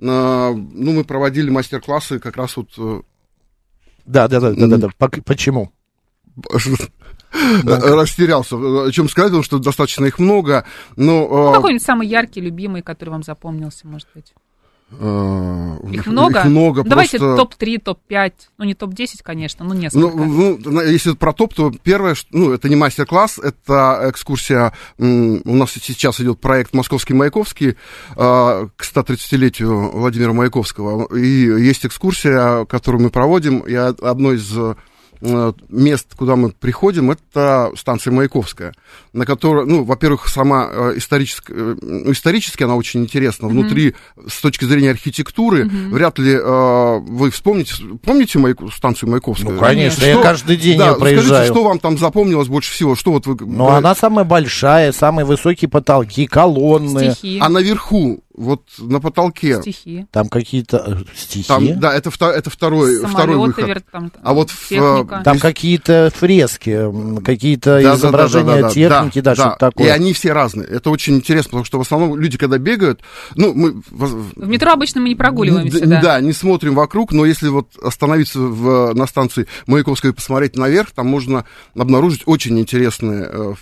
э, 0.00 0.52
ну, 0.54 0.92
мы 0.92 1.04
проводили 1.04 1.50
мастер-классы 1.50 2.18
как 2.18 2.36
раз 2.36 2.56
вот... 2.56 2.68
э, 2.78 3.00
Да, 4.06 4.28
да, 4.28 4.40
да, 4.40 4.52
да, 4.52 4.66
да, 4.66 4.88
да. 4.98 5.08
Почему? 5.24 5.72
Растерялся. 7.64 8.56
О 8.56 8.90
чем 8.90 9.08
сказать, 9.08 9.30
потому 9.30 9.42
что 9.42 9.58
достаточно 9.58 10.04
их 10.04 10.18
много. 10.18 10.64
Но, 10.96 11.26
Ну, 11.28 11.50
э, 11.50 11.54
какой-нибудь 11.54 11.82
самый 11.84 12.06
яркий, 12.06 12.40
любимый, 12.40 12.82
который 12.82 13.10
вам 13.10 13.22
запомнился, 13.22 13.86
может 13.86 14.08
быть? 14.14 14.32
Э, 14.98 15.76
Их 15.92 16.06
много? 16.06 16.40
Их 16.40 16.44
много. 16.46 16.82
Давайте 16.84 17.18
просто- 17.18 17.36
топ-3, 17.36 17.78
топ-5. 17.78 18.32
Ну, 18.58 18.64
не 18.64 18.74
топ-10, 18.74 19.20
конечно, 19.22 19.64
но 19.64 19.74
несколько. 19.74 20.06
Ну, 20.16 20.58
ну, 20.64 20.80
если 20.82 21.12
про 21.12 21.32
топ, 21.32 21.54
то 21.54 21.72
первое, 21.82 22.14
ну, 22.30 22.52
это 22.52 22.68
не 22.68 22.76
мастер-класс, 22.76 23.38
это 23.38 24.06
экскурсия. 24.08 24.72
У 24.98 25.54
нас 25.56 25.70
сейчас 25.72 26.20
идет 26.20 26.40
проект 26.40 26.74
Московский 26.74 27.14
Маяковский 27.14 27.76
а, 28.16 28.68
к 28.76 28.82
130-летию 28.84 29.90
Владимира 29.92 30.32
Маяковского. 30.32 31.14
И 31.16 31.26
есть 31.26 31.86
экскурсия, 31.86 32.64
которую 32.66 33.02
мы 33.02 33.10
проводим, 33.10 33.60
и 33.60 33.74
од- 33.74 34.00
одно 34.02 34.32
из 34.32 34.50
э, 34.56 34.74
мест, 35.68 36.08
куда 36.16 36.36
мы 36.36 36.50
приходим, 36.50 37.10
это 37.12 37.70
станция 37.76 38.12
Маяковская, 38.12 38.74
на 39.12 39.24
которой, 39.24 39.66
ну, 39.66 39.84
во-первых, 39.84 40.28
сама 40.28 40.68
э, 40.70 40.92
историческая, 40.96 41.54
э, 41.54 41.76
ну, 41.80 42.12
исторически 42.12 42.64
она 42.64 42.74
очень 42.74 43.02
интересна. 43.02 43.48
Внутри, 43.48 43.94
с 44.26 44.40
точки 44.40 44.64
зрения 44.64 44.90
архитектуры, 44.90 45.68
вряд 45.68 46.18
ли 46.18 46.32
э, 46.32 46.98
вы 46.98 47.30
вспомните, 47.30 47.74
помните 48.04 48.38
Маяк- 48.38 48.72
станцию 48.72 49.10
Маяковскую? 49.10 49.54
Ну, 49.54 49.60
конечно, 49.60 49.98
Что- 49.98 50.06
я 50.08 50.22
каждый 50.22 50.56
день 50.56 50.78
да, 50.78 50.90
ее 50.90 50.96
проезжаю. 50.96 51.26
Скажите, 51.28 51.52
что 51.52 51.64
вам 51.64 51.78
там 51.78 51.98
запомнилось 51.98 52.48
больше 52.48 52.72
всего? 52.72 52.96
Что 52.96 53.12
вот 53.12 53.26
вы... 53.26 53.36
Но 53.46 53.68
она 53.68 53.94
самая 53.94 54.24
большая, 54.24 54.92
самые 54.92 55.24
высокие 55.24 55.68
потолки, 55.68 56.26
колонны. 56.26 57.12
Стихи. 57.12 57.38
А 57.40 57.48
наверху, 57.48 58.22
вот 58.34 58.62
на 58.78 59.00
потолке, 59.00 59.60
Стихи. 59.60 60.06
Там 60.10 60.28
какие-то 60.28 60.78
э, 61.06 61.16
стихи. 61.16 61.46
там, 61.46 61.78
да, 61.78 61.94
это, 61.94 62.08
это 62.08 62.48
второй, 62.50 62.98
второй 62.98 63.00
Самолеты, 63.00 63.38
выход. 63.38 63.64
вер- 63.68 63.82
там, 63.92 64.12
А 64.22 64.32
вот 64.32 64.50
в, 64.50 64.68
техника. 64.68 65.18
э, 65.20 65.22
Там 65.24 65.38
какие-то 65.38 66.10
фрески, 66.14 67.20
какие-то 67.22 67.80
Да, 67.82 67.90
да, 67.90 67.94
изображения 67.96 68.46
да, 68.46 68.56
да, 68.56 68.62
да, 68.62 68.70
техники, 68.70 69.20
да, 69.20 69.34
что-то 69.34 69.54
И 69.54 69.58
такое. 69.58 69.92
они 69.92 70.12
все 70.14 70.32
разные. 70.32 70.66
Это 70.66 70.90
очень 70.90 71.16
интересно, 71.16 71.48
потому 71.50 71.64
что 71.64 71.78
в 71.78 71.82
основном 71.82 72.18
люди, 72.18 72.38
когда 72.38 72.58
бегают, 72.58 73.00
ну, 73.34 73.52
мы... 73.54 73.82
В 73.90 74.48
метро 74.48 74.72
обычно 74.72 75.00
мы 75.02 75.10
не 75.10 75.14
прогуливаемся, 75.16 75.86
да. 75.86 76.00
Да, 76.00 76.20
не 76.20 76.32
смотрим 76.32 76.74
вокруг, 76.74 77.12
но 77.12 77.24
если 77.26 77.48
вот 77.48 77.76
остановиться 77.82 78.38
в, 78.40 78.94
на 78.94 79.06
станции 79.06 79.46
Маяковской 79.66 80.10
и 80.10 80.14
посмотреть 80.14 80.56
наверх, 80.56 80.90
там 80.92 81.06
можно 81.06 81.44
обнаружить 81.76 82.22
очень 82.26 82.58
интересные 82.58 83.28
э, 83.30 83.54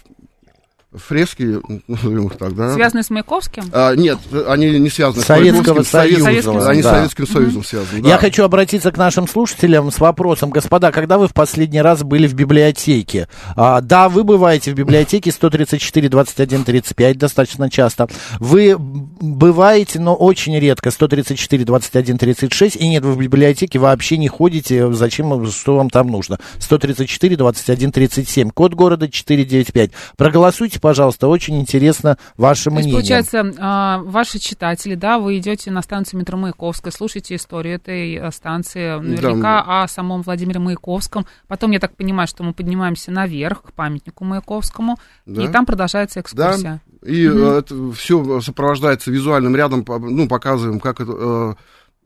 фрески, 0.95 1.61
назовем 1.87 2.27
их 2.27 2.37
так, 2.37 2.55
да? 2.57 2.75
Связанные 2.75 3.05
с 3.05 3.11
Маяковским? 3.11 3.65
А, 3.73 3.95
нет, 3.95 4.19
они 4.49 4.79
не 4.81 4.91
связаны 4.91 5.23
Советского 5.23 5.83
с 5.83 5.89
Союза, 5.89 6.25
Советским- 6.25 6.67
Они 6.69 6.83
да. 6.83 6.91
с 6.91 6.97
Советским 6.97 7.27
Союзом 7.29 7.65
связаны, 7.65 8.03
да. 8.03 8.09
Я 8.09 8.19
хочу 8.19 8.43
обратиться 8.43 8.91
к 8.91 8.97
нашим 8.97 9.29
слушателям 9.29 9.91
с 9.93 10.01
вопросом. 10.01 10.51
Господа, 10.51 10.91
когда 10.91 11.17
вы 11.19 11.29
в 11.29 11.33
последний 11.33 11.81
раз 11.81 12.03
были 12.03 12.27
в 12.27 12.35
библиотеке? 12.35 13.29
А, 13.55 13.81
да, 13.81 14.09
вы 14.09 14.25
бываете 14.25 14.73
в 14.73 14.75
библиотеке 14.75 15.31
134, 15.31 16.09
21, 16.09 16.65
35 16.65 17.19
достаточно 17.19 17.71
часто. 17.71 18.09
Вы 18.41 18.75
бываете, 18.79 20.01
но 20.01 20.15
очень 20.17 20.59
редко 20.59 20.91
134, 20.91 21.65
21, 21.65 22.19
36. 22.19 22.77
И 22.77 22.89
нет, 22.89 23.05
вы 23.05 23.13
в 23.13 23.19
библиотеке 23.19 23.79
вообще 23.79 24.17
не 24.17 24.27
ходите. 24.29 24.93
Зачем, 24.93 25.47
что 25.47 25.77
вам 25.77 25.89
там 25.89 26.09
нужно? 26.09 26.41
134, 26.59 27.37
21, 27.37 27.93
37. 27.93 28.51
Код 28.51 28.75
города 28.75 29.09
495. 29.09 29.93
Проголосуйте, 30.17 30.80
пожалуйста. 30.81 31.29
Очень 31.29 31.61
интересно 31.61 32.19
ваше 32.37 32.65
То 32.65 32.71
есть, 32.71 32.83
мнение. 32.87 32.95
получается, 32.95 33.55
а, 33.59 33.99
ваши 34.05 34.39
читатели, 34.39 34.95
да, 34.95 35.19
вы 35.19 35.39
идете 35.39 35.71
на 35.71 35.83
станцию 35.83 36.21
метро 36.21 36.37
Маяковская, 36.37 36.93
слушаете 36.93 37.35
историю 37.37 37.77
этой 37.77 38.17
а, 38.17 38.31
станции, 38.31 38.99
наверняка 38.99 39.83
о 39.83 39.89
самом 39.89 40.23
Владимире 40.23 40.61
Маяковском. 40.61 41.27
Потом, 41.49 41.71
я 41.71 41.79
так 41.79 41.97
понимаю, 41.97 42.27
что 42.29 42.43
мы 42.43 42.53
поднимаемся 42.53 43.11
наверх 43.11 43.63
к 43.63 43.73
памятнику 43.73 44.25
Маяковскому, 44.25 44.99
Да. 45.27 45.43
и 45.43 45.49
там 45.49 45.67
продолжается 45.67 46.21
экскурсия. 46.21 46.81
Да, 47.03 47.09
и 47.09 47.27
э, 47.27 47.59
это 47.59 47.93
все 47.93 48.41
сопровождается 48.41 49.11
визуальным 49.11 49.57
рядом, 49.57 49.85
ну, 49.87 50.29
показываем, 50.29 50.81
как 50.81 51.01
это, 51.01 51.13
э, 51.13 51.55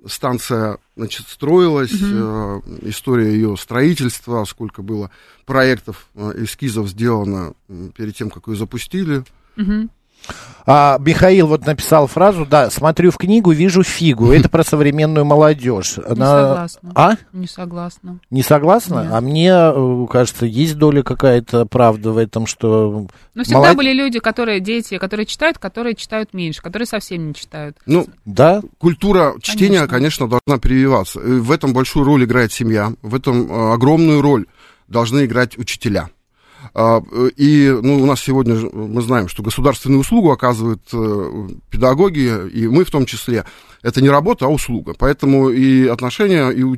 станция 0.07 0.79
значит, 0.97 1.29
строилась, 1.29 1.93
э, 1.93 2.61
история 2.83 3.33
ее 3.33 3.57
строительства, 3.57 4.45
сколько 4.45 4.83
было 4.83 5.11
проектов, 5.47 6.09
э, 6.15 6.33
эскизов 6.45 6.89
сделано 6.89 7.55
перед 7.97 8.17
тем, 8.17 8.31
как 8.31 8.49
ее 8.49 8.57
запустили. 8.57 9.25
Мгм. 9.57 9.91
А, 10.67 10.97
Михаил 10.99 11.47
вот 11.49 11.67
написал 11.67 12.07
фразу, 12.07 12.47
да, 12.47 12.71
смотрю 12.71 13.11
в 13.11 13.19
книгу, 13.19 13.53
вижу 13.53 13.83
фигу. 13.83 14.33
Это 14.33 14.49
про 14.49 14.65
современную 14.65 15.27
молодежь. 15.27 15.99
Не 15.99 16.03
согласна. 16.15 16.93
А? 16.95 17.15
Не 17.35 17.47
согласна. 17.47 18.19
Не 18.31 18.43
согласна? 18.43 19.03
Нет. 19.03 19.13
А 19.13 19.21
мне 19.21 19.51
э, 19.53 20.07
кажется, 20.11 20.47
есть 20.47 20.79
доля 20.79 21.03
какая-то 21.03 21.67
правды 21.67 22.11
в 22.11 22.17
этом, 22.17 22.47
что... 22.47 23.07
Но 23.35 23.43
всегда 23.45 23.59
молод- 23.59 23.77
были 23.77 23.93
люди, 23.93 24.21
которые, 24.21 24.61
дети, 24.61 24.97
которые 24.97 25.27
читают, 25.27 25.59
которые 25.59 25.95
читают 25.97 26.33
меньше, 26.33 26.63
которые 26.63 26.87
совсем 26.87 27.29
не 27.29 27.35
читают. 27.35 27.77
Ну, 27.85 28.07
Да? 28.25 28.63
культура 28.79 29.35
чтения, 29.43 29.87
Конечно. 29.87 29.89
конечно, 29.89 30.29
должна 30.29 30.59
прививаться. 30.59 31.21
И 31.21 31.41
в 31.41 31.51
этом 31.53 31.75
большую 31.75 32.07
роль 32.07 32.25
играет 32.25 32.53
семья, 32.53 32.95
в 33.03 33.15
этом 33.15 33.51
э, 33.53 33.75
огромную 33.75 34.23
роль 34.23 34.47
должны 34.89 35.27
играть 35.27 35.59
учителя. 35.59 36.09
А, 36.75 37.01
И 37.37 37.69
ну, 37.83 38.03
у 38.03 38.07
нас 38.07 38.21
сегодня 38.21 38.55
мы 38.73 39.01
знаем, 39.03 39.29
что 39.29 39.43
государственную 39.43 40.01
услугу 40.01 40.31
оказывают 40.33 40.83
э, 40.93 41.49
педагоги, 41.71 42.49
и 42.53 42.67
мы 42.67 42.85
в 42.85 42.91
том 42.91 43.07
числе. 43.07 43.45
Это 43.83 44.03
не 44.03 44.09
работа, 44.11 44.47
а 44.47 44.49
услуга. 44.49 44.95
Поэтому 44.99 45.51
и 45.51 45.87
отношения 45.87 46.51
и 46.51 46.63
у- 46.65 46.77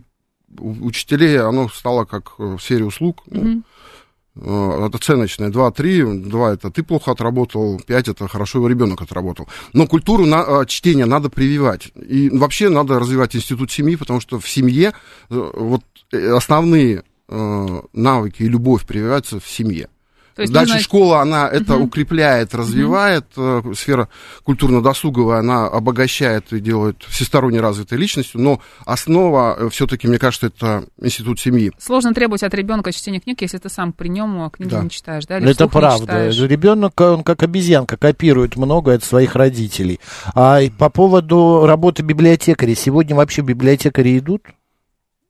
учителей, 0.58 1.38
оно 1.40 1.68
стало 1.68 2.04
как 2.04 2.32
э, 2.38 2.56
в 2.56 2.60
сфере 2.60 2.84
услуг. 2.84 3.22
Э, 3.32 4.86
Это 4.86 4.98
оценочное. 4.98 5.48
Два, 5.48 5.70
три. 5.70 6.02
Два 6.02 6.52
это 6.52 6.70
ты 6.70 6.82
плохо 6.82 7.12
отработал, 7.12 7.80
пять 7.86 8.08
это 8.08 8.28
хорошо 8.28 8.58
его 8.58 8.68
ребенок 8.68 9.00
отработал. 9.00 9.48
Но 9.72 9.86
культуру 9.86 10.26
на, 10.26 10.66
чтения 10.66 11.06
надо 11.06 11.30
прививать. 11.30 11.90
И 11.96 12.28
вообще 12.28 12.68
надо 12.68 12.98
развивать 12.98 13.34
институт 13.34 13.70
семьи, 13.72 13.96
потому 13.96 14.20
что 14.20 14.38
в 14.38 14.46
семье 14.46 14.92
вот 15.30 15.82
основные 16.12 17.02
э, 17.28 17.80
навыки 17.92 18.42
и 18.42 18.48
любовь 18.48 18.84
прививаются 18.86 19.40
в 19.40 19.46
семье. 19.48 19.88
То 20.34 20.42
есть 20.42 20.52
Дальше 20.52 20.74
нужно- 20.74 20.84
школа, 20.84 21.20
она 21.22 21.48
это 21.48 21.76
Мгм. 21.76 21.84
укрепляет, 21.84 22.54
развивает, 22.54 23.24
э, 23.38 23.62
сфера 23.74 24.08
культурно-досуговая, 24.44 25.38
она 25.40 25.66
обогащает 25.66 26.52
и 26.52 26.60
делает 26.60 27.02
всесторонне 27.08 27.60
развитой 27.60 27.96
личностью, 27.96 28.40
но 28.42 28.60
основа 28.84 29.70
все-таки, 29.70 30.06
мне 30.06 30.18
кажется, 30.18 30.48
это 30.48 30.84
институт 31.00 31.40
семьи. 31.40 31.72
Сложно 31.78 32.12
требовать 32.12 32.42
от 32.42 32.52
ребенка 32.54 32.92
чтения 32.92 33.20
книг, 33.20 33.40
если 33.40 33.56
ты 33.56 33.68
сам 33.70 33.92
при 33.94 34.08
нем 34.08 34.50
книги 34.50 34.68
Да. 34.70 34.82
не 34.82 34.90
читаешь, 34.90 35.24
да? 35.24 35.38
или 35.38 35.46
Это 35.46 35.68
вслух 35.68 35.74
не 35.74 35.80
правда. 35.80 36.28
Ребенок, 36.28 37.00
он 37.00 37.22
как 37.22 37.42
обезьянка, 37.42 37.96
копирует 37.96 38.56
многое 38.56 38.96
от 38.96 39.04
своих 39.04 39.36
родителей. 39.36 40.00
А 40.34 40.60
по 40.78 40.90
поводу 40.90 41.64
работы 41.66 42.02
библиотекарей. 42.02 42.76
Сегодня 42.76 43.16
вообще 43.16 43.40
библиотекари 43.42 44.18
идут? 44.18 44.42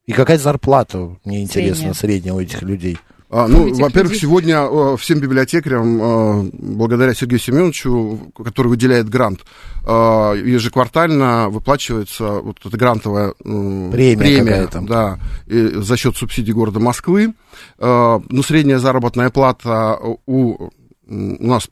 И 0.07 0.13
какая 0.13 0.39
зарплата, 0.39 1.17
мне 1.25 1.43
интересно, 1.43 1.93
Средняя. 1.93 1.95
средняя 1.95 2.35
у 2.35 2.41
этих 2.41 2.63
людей? 2.63 2.97
А, 3.29 3.49
ну, 3.49 3.67
этих 3.67 3.81
во-первых, 3.83 4.13
людей. 4.13 4.21
сегодня 4.21 4.59
э, 4.61 4.97
всем 4.99 5.19
библиотекарям, 5.19 6.01
э, 6.01 6.51
благодаря 6.53 7.13
Сергею 7.13 7.41
Семеновичу, 7.41 8.33
который 8.37 8.69
выделяет 8.69 9.09
грант, 9.09 9.41
э, 9.85 9.89
ежеквартально 10.45 11.49
выплачивается 11.49 12.35
вот 12.41 12.65
эта 12.65 12.77
грантовая 12.77 13.35
м, 13.45 13.91
Премия 13.91 14.45
какая-то. 14.45 14.81
да, 14.83 15.19
и 15.49 15.71
за 15.75 15.97
счет 15.97 16.17
субсидий 16.17 16.53
города 16.53 16.79
Москвы. 16.79 17.35
Э, 17.81 18.21
ну, 18.29 18.43
средняя 18.45 18.79
заработная 18.79 19.31
плата 19.31 19.99
у, 20.27 20.69
у 21.09 21.47
нас 21.47 21.69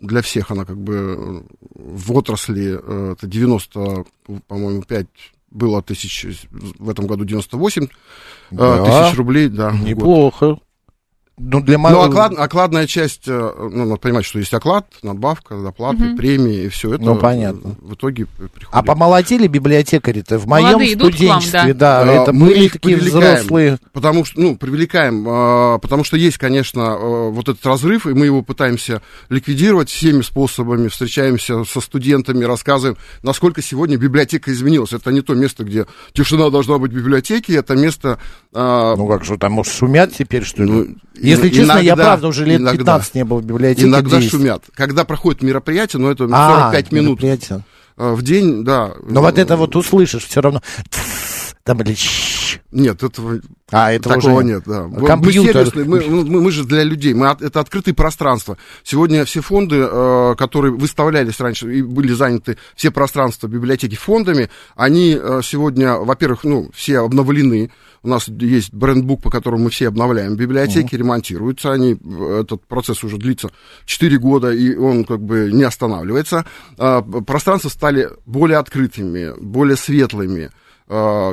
для 0.00 0.20
всех 0.20 0.50
она 0.50 0.66
как 0.66 0.76
бы 0.76 0.94
э, 0.94 1.40
в 1.74 2.12
отрасли 2.14 2.78
э, 2.78 3.12
это 3.16 3.26
90, 3.26 4.04
по-моему, 4.48 4.82
5 4.82 5.06
было 5.50 5.82
тысяч, 5.82 6.26
в 6.50 6.88
этом 6.88 7.06
году 7.06 7.24
98 7.24 7.84
э, 7.84 7.88
Да. 8.52 8.84
тысяч 8.84 9.16
рублей, 9.16 9.48
да. 9.48 9.72
год. 9.94 10.60
Ну, 11.42 11.62
для 11.62 11.78
Ну, 11.78 11.88
мо- 11.88 12.04
оклад- 12.04 12.34
окладная 12.36 12.86
часть, 12.86 13.22
э, 13.26 13.52
ну, 13.58 13.86
надо 13.86 13.96
понимать, 13.96 14.26
что 14.26 14.38
есть 14.38 14.52
оклад, 14.52 14.86
надбавка, 15.02 15.56
доплаты, 15.56 16.04
Мгм. 16.04 16.16
премии, 16.18 16.64
и 16.64 16.68
все 16.68 16.94
это 16.94 17.02
Ну, 17.04 17.16
понятно. 17.16 17.76
в 17.80 17.94
итоге 17.94 18.26
приходит. 18.26 18.68
А 18.70 18.82
помолодели 18.82 19.46
библиотекари-то? 19.46 20.38
В 20.38 20.46
моем 20.46 20.66
Молодые 20.66 20.92
идут 20.92 21.16
к 21.16 21.20
вам, 21.20 21.40
студенчестве, 21.40 21.72
да? 21.74 22.04
да, 22.04 22.12
А, 22.20 22.22
это 22.22 22.32
мы 22.34 22.48
были 22.48 22.64
их 22.64 22.72
такие 22.72 22.98
взрослые. 22.98 23.78
Потому 23.94 24.26
что, 24.26 24.38
ну, 24.38 24.56
привлекаем, 24.56 25.24
а, 25.26 25.78
потому 25.78 26.04
что 26.04 26.18
есть, 26.18 26.36
конечно, 26.36 26.82
а, 26.94 27.30
вот 27.30 27.48
этот 27.48 27.64
разрыв, 27.64 28.06
и 28.06 28.10
мы 28.12 28.26
его 28.26 28.42
пытаемся 28.42 29.00
ликвидировать 29.30 29.88
всеми 29.88 30.20
способами, 30.20 30.88
встречаемся 30.88 31.64
со 31.64 31.80
студентами, 31.80 32.44
рассказываем, 32.44 32.98
насколько 33.22 33.62
сегодня 33.62 33.96
библиотека 33.96 34.52
изменилась. 34.52 34.92
Это 34.92 35.10
не 35.10 35.22
то 35.22 35.34
место, 35.34 35.64
где 35.64 35.86
тишина 36.12 36.50
должна 36.50 36.76
быть 36.76 36.92
в 36.92 36.96
библиотеке, 36.96 37.54
это 37.56 37.76
место... 37.76 38.18
а, 38.52 38.94
Ну 38.96 39.06
как 39.08 39.24
же, 39.24 39.38
там, 39.38 39.52
может, 39.52 39.72
шумят 39.72 40.12
теперь, 40.14 40.44
что 40.44 40.62
ли? 40.64 40.70
ну, 40.70 40.86
Если 41.30 41.48
и- 41.48 41.52
честно, 41.52 41.72
я 41.78 41.80
иногда- 41.88 42.04
правда 42.04 42.28
уже 42.28 42.44
лет 42.44 42.60
иногда. 42.60 42.78
15 42.78 43.14
не 43.14 43.24
был 43.24 43.38
в 43.40 43.44
библиотеке. 43.44 43.86
Иногда 43.88 44.16
10. 44.18 44.30
шумят. 44.30 44.64
Когда 44.74 45.04
проходит 45.04 45.42
мероприятие, 45.42 46.00
но 46.00 46.10
это 46.10 46.28
А, 46.30 46.70
45 46.70 46.92
минут 46.92 47.22
мероприятие. 47.22 47.64
а, 47.96 48.14
в 48.14 48.22
день, 48.22 48.64
да. 48.64 48.92
Но 49.02 49.20
вот 49.22 49.38
это 49.38 49.56
вот 49.56 49.74
услышишь 49.76 50.24
все 50.26 50.40
равно. 50.40 50.62
Там 51.64 51.80
или 51.82 51.94
Нет, 52.72 53.02
этого 53.02 53.40
А, 53.72 53.92
этого 53.92 54.14
такого 54.14 54.34
уже 54.38 54.44
нет, 54.44 54.62
да. 54.66 54.86
Мы- 54.86 55.06
Компьютер. 55.06 55.72
Мы, 55.74 55.84
мы, 55.84 56.24
мы- 56.24 56.40
мы 56.40 56.50
же 56.52 56.64
для 56.64 56.84
людей, 56.84 57.14
мы, 57.14 57.28
от- 57.30 57.42
это 57.42 57.58
открытые 57.60 57.94
пространства. 57.94 58.56
Сегодня 58.84 59.24
все 59.24 59.40
фонды, 59.40 59.76
э, 59.80 60.34
которые 60.38 60.72
выставлялись 60.72 61.40
раньше 61.40 61.72
и 61.74 61.82
были 61.82 62.12
заняты, 62.12 62.58
все 62.76 62.90
пространства 62.90 63.48
библиотеки 63.48 63.96
фондами, 63.96 64.50
они 64.76 65.18
э, 65.20 65.40
сегодня, 65.42 65.94
во-первых, 65.96 66.44
ну, 66.44 66.70
все 66.74 66.98
обновлены. 67.00 67.70
У 68.02 68.08
нас 68.08 68.28
есть 68.28 68.72
брендбук, 68.72 69.20
по 69.22 69.30
которому 69.30 69.64
мы 69.64 69.70
все 69.70 69.88
обновляем. 69.88 70.34
Библиотеки 70.36 70.94
ремонтируются, 70.94 71.72
они, 71.72 71.94
э, 72.02 72.40
этот 72.42 72.64
процесс 72.66 73.02
уже 73.04 73.18
длится 73.18 73.50
4 73.84 74.16
года, 74.18 74.50
и 74.52 74.74
он 74.76 75.04
как 75.04 75.20
бы 75.20 75.50
не 75.52 75.64
останавливается. 75.64 76.46
А, 76.78 77.02
Пространства 77.02 77.68
стали 77.68 78.08
более 78.26 78.58
открытыми, 78.58 79.34
более 79.40 79.76
светлыми 79.76 80.44
э, 80.44 80.50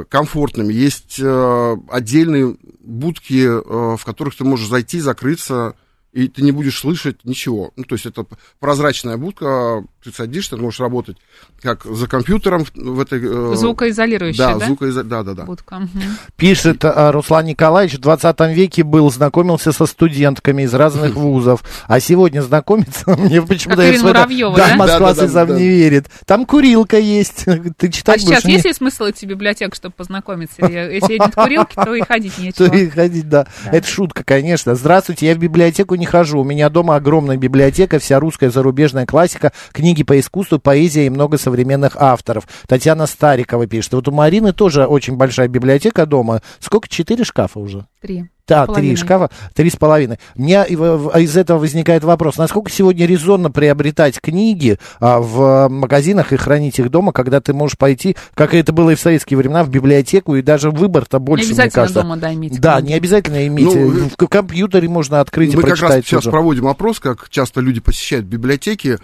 комфортными. 0.09 0.71
Есть 0.71 1.19
э, 1.19 1.77
отдельные 1.89 2.57
будки, 2.81 3.43
э, 3.43 3.97
в 3.97 4.05
которых 4.05 4.35
ты 4.35 4.43
можешь 4.43 4.69
зайти, 4.69 4.99
закрыться, 4.99 5.75
и 6.17 6.27
ты 6.27 6.41
не 6.41 6.51
будешь 6.51 6.79
слышать 6.79 7.17
ничего. 7.25 7.71
Ну, 7.75 7.83
то 7.83 7.93
есть 7.93 8.07
это 8.07 8.25
прозрачная 8.59 9.17
будка, 9.17 9.83
ты 10.03 10.11
садишься, 10.11 10.55
ты 10.55 10.61
можешь 10.61 10.79
работать 10.79 11.17
как 11.61 11.83
за 11.85 12.07
компьютером 12.07 12.65
в, 12.73 12.99
этой... 12.99 13.19
э, 13.23 13.55
Звукоизолирующая, 13.55 14.37
да, 14.47 14.55
да? 14.57 14.67
звукоизо- 14.67 15.03
да, 15.03 15.21
да, 15.21 15.33
да. 15.35 15.43
Будка. 15.43 15.75
Мгм. 15.77 16.01
Пишет 16.35 16.83
а, 16.85 17.11
Руслан 17.11 17.45
Николаевич, 17.45 17.97
в 17.99 18.01
20 18.01 18.39
веке 18.55 18.83
был, 18.83 19.11
знакомился 19.11 19.71
со 19.71 19.85
студентками 19.85 20.63
из 20.63 20.73
разных 20.73 21.13
вузов, 21.13 21.63
а 21.87 21.99
сегодня 21.99 22.41
знакомиться, 22.41 23.03
мне 23.17 23.41
почему-то... 23.43 23.81
Как 23.83 23.91
Ирина 23.91 24.03
Муравьева, 24.07 24.55
да? 24.55 24.69
да? 24.69 24.75
Москва 24.75 24.99
Да-да-да, 24.99 25.21
слезам 25.27 25.47
да. 25.49 25.59
не 25.59 25.67
верит. 25.67 26.07
Там 26.25 26.45
курилка 26.47 26.97
есть, 26.97 27.45
ты 27.77 27.87
А 27.87 27.91
читать 27.91 28.21
сейчас 28.21 28.31
больше 28.31 28.47
не- 28.47 28.53
есть 28.53 28.65
ли 28.65 28.73
смысл 28.73 29.03
идти 29.11 29.27
в 29.27 29.29
библиотеку, 29.29 29.75
чтобы 29.75 29.93
познакомиться? 29.95 30.65
Если 30.65 31.19
нет 31.19 31.35
курилки, 31.35 31.75
то 31.75 31.93
и 31.93 32.01
ходить 32.01 32.33
То 32.37 32.41
нечего. 32.41 32.73
и 32.75 32.89
ходить, 32.89 33.29
да. 33.29 33.45
Это 33.71 33.87
шутка, 33.87 34.23
конечно. 34.23 34.73
Здравствуйте, 34.73 35.27
я 35.27 35.35
в 35.35 35.37
библиотеку 35.37 35.93
не 35.95 36.06
хожу. 36.07 36.39
У 36.39 36.43
меня 36.43 36.69
дома 36.69 36.95
огромная 36.95 37.37
библиотека, 37.37 37.99
вся 37.99 38.19
русская 38.19 38.49
зарубежная 38.49 39.05
классика, 39.05 39.51
книги 39.71 40.03
по 40.03 40.19
искусству, 40.19 40.59
поэзия 40.59 41.05
и 41.05 41.09
много 41.09 41.37
современных 41.37 41.95
авторов. 41.97 42.47
Татьяна 42.67 43.05
Старикова 43.05 43.67
пишет. 43.67 43.93
Вот 43.93 44.07
у 44.07 44.11
Марины 44.11 44.53
тоже 44.53 44.85
очень 44.85 45.15
большая 45.15 45.47
библиотека 45.47 46.05
дома. 46.05 46.41
Сколько? 46.59 46.87
Четыре 46.87 47.23
шкафа 47.23 47.59
уже? 47.59 47.85
Три. 48.01 48.29
Да, 48.47 48.65
три 48.67 48.95
шкафа, 48.95 49.29
три 49.53 49.69
с 49.69 49.75
половиной. 49.75 50.19
У 50.35 50.41
меня 50.41 50.63
и 50.63 50.75
в- 50.75 51.17
из 51.19 51.35
этого 51.35 51.59
возникает 51.59 52.03
вопрос, 52.03 52.37
насколько 52.37 52.71
сегодня 52.71 53.05
резонно 53.05 53.51
приобретать 53.51 54.19
книги 54.21 54.77
а, 54.99 55.19
в 55.19 55.67
магазинах 55.69 56.31
и 56.33 56.37
хранить 56.37 56.79
их 56.79 56.89
дома, 56.89 57.11
когда 57.11 57.41
ты 57.41 57.53
можешь 57.53 57.77
пойти, 57.77 58.15
как 58.33 58.53
это 58.53 58.71
было 58.71 58.91
и 58.91 58.95
в 58.95 58.99
советские 58.99 59.37
времена, 59.37 59.63
в 59.63 59.69
библиотеку, 59.69 60.35
и 60.35 60.41
даже 60.41 60.71
выбор-то 60.71 61.19
больше, 61.19 61.45
мне 61.45 61.51
обязательно 61.53 61.81
кажется. 61.83 62.01
дома, 62.03 62.17
да, 62.17 62.33
иметь 62.33 62.59
Да, 62.61 62.77
книги. 62.77 62.87
не 62.91 62.93
обязательно 62.97 63.47
иметь. 63.47 63.65
Ну, 63.65 64.09
в, 64.17 64.27
компьютере 64.27 64.87
можно 64.87 65.19
открыть 65.19 65.53
Мы 65.53 65.59
и 65.61 65.63
как 65.63 65.71
раз 65.71 65.79
прочитать. 65.79 66.05
сейчас 66.05 66.23
проводим 66.25 66.67
опрос, 66.67 66.99
как 66.99 67.29
часто 67.29 67.59
люди 67.61 67.79
посещают 67.81 68.25
библиотеки. 68.25 68.97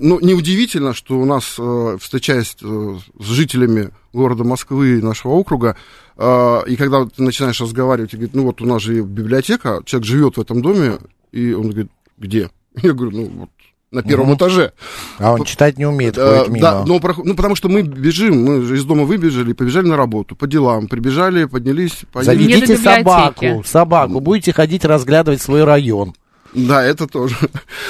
А, 0.00 0.04
Ну, 0.04 0.20
неудивительно, 0.20 0.94
что 0.94 1.18
у 1.18 1.24
нас, 1.24 1.56
э, 1.58 1.98
встречаясь 2.00 2.56
э, 2.62 2.96
с 3.18 3.24
жителями 3.24 3.90
города 4.12 4.44
Москвы 4.44 4.98
и 4.98 5.02
нашего 5.02 5.32
округа, 5.32 5.76
а, 6.16 6.62
и 6.62 6.76
когда 6.76 7.04
ты 7.04 7.22
начинаешь 7.22 7.60
разговаривать, 7.60 8.12
и 8.12 8.16
говорит, 8.16 8.34
ну 8.34 8.44
вот 8.44 8.60
у 8.60 8.66
нас 8.66 8.82
же 8.82 9.00
библиотека, 9.02 9.82
человек 9.84 10.06
живет 10.06 10.36
в 10.36 10.40
этом 10.40 10.62
доме, 10.62 10.98
и 11.32 11.52
он 11.52 11.70
говорит, 11.70 11.90
где? 12.18 12.50
Я 12.82 12.92
говорю, 12.92 13.16
ну 13.16 13.24
вот 13.40 13.50
на 13.90 14.02
первом 14.02 14.26
Мгм. 14.26 14.36
этаже. 14.36 14.72
А 15.18 15.32
он 15.32 15.44
читать 15.44 15.76
не 15.76 15.84
умеет, 15.86 16.16
Э, 16.16 16.38
ходит 16.38 16.48
мимо. 16.52 16.60
Да, 16.60 16.84
но 16.86 17.00
ну, 17.24 17.34
потому 17.34 17.56
что 17.56 17.68
мы 17.68 17.82
бежим, 17.82 18.44
мы 18.44 18.62
же 18.62 18.76
из 18.76 18.84
дома 18.84 19.04
выбежали, 19.04 19.52
побежали 19.52 19.88
на 19.88 19.96
работу, 19.96 20.36
по 20.36 20.46
делам, 20.46 20.86
прибежали, 20.86 21.44
поднялись. 21.46 22.04
Не 22.14 22.22
Заведите 22.22 22.76
собаку, 22.76 23.64
собаку, 23.66 24.20
будете 24.20 24.52
ходить 24.52 24.84
разглядывать 24.84 25.42
свой 25.42 25.64
район. 25.64 26.14
Да, 26.52 26.82
это 26.82 27.06
тоже. 27.06 27.36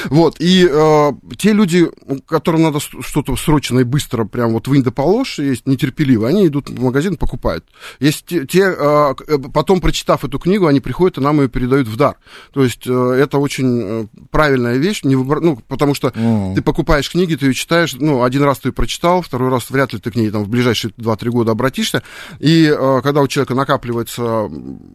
Вот, 0.09 0.37
и 0.38 0.66
э, 0.70 1.12
те 1.37 1.53
люди, 1.53 1.88
которым 2.27 2.62
надо 2.62 2.81
что-то 2.81 3.37
срочно 3.37 3.81
и 3.81 3.85
быстро, 3.85 4.25
прям 4.25 4.53
вот 4.53 4.68
да 4.68 4.90
положь, 4.90 5.38
есть 5.38 5.66
нетерпеливые, 5.66 6.31
они 6.31 6.46
идут 6.46 6.70
в 6.70 6.83
магазин, 6.83 7.16
покупают. 7.16 7.64
Есть 7.99 8.27
те, 8.27 8.46
те, 8.46 8.75
э, 8.77 9.14
э, 9.27 9.38
потом, 9.53 9.81
прочитав 9.81 10.25
эту 10.25 10.38
книгу, 10.38 10.66
они 10.66 10.81
приходят 10.81 11.18
и 11.18 11.20
нам 11.20 11.40
ее 11.40 11.49
передают 11.49 11.88
в 11.88 11.96
дар. 11.96 12.16
То 12.53 12.64
есть 12.64 12.87
э, 12.87 12.92
это 12.92 13.38
очень 13.38 13.81
э, 13.83 14.07
правильная 14.31 14.77
вещь, 14.77 15.03
не 15.05 15.16
выбор- 15.16 15.40
ну, 15.40 15.57
потому 15.68 15.94
что 15.94 16.11
ты 16.11 16.62
покупаешь 16.62 17.11
книги, 17.11 17.35
ты 17.35 17.46
ее 17.46 17.55
читаешь, 17.55 17.94
ну, 17.94 18.23
один 18.23 18.42
раз 18.42 18.59
ты 18.59 18.68
ее 18.68 18.73
прочитал, 18.73 19.23
второй 19.23 19.51
раз 19.51 19.70
вряд 19.70 19.92
ли 19.92 19.99
ты 19.99 20.11
к 20.11 20.16
ней 20.16 20.31
там 20.31 20.44
в 20.44 20.49
ближайшие 20.49 20.92
2-3 20.92 21.29
года 21.31 21.53
обратишься. 21.53 22.03
И 22.38 22.64
э, 22.64 23.01
когда 23.03 23.20
у 23.20 23.29
человека 23.29 23.55
накапливается 23.55 24.49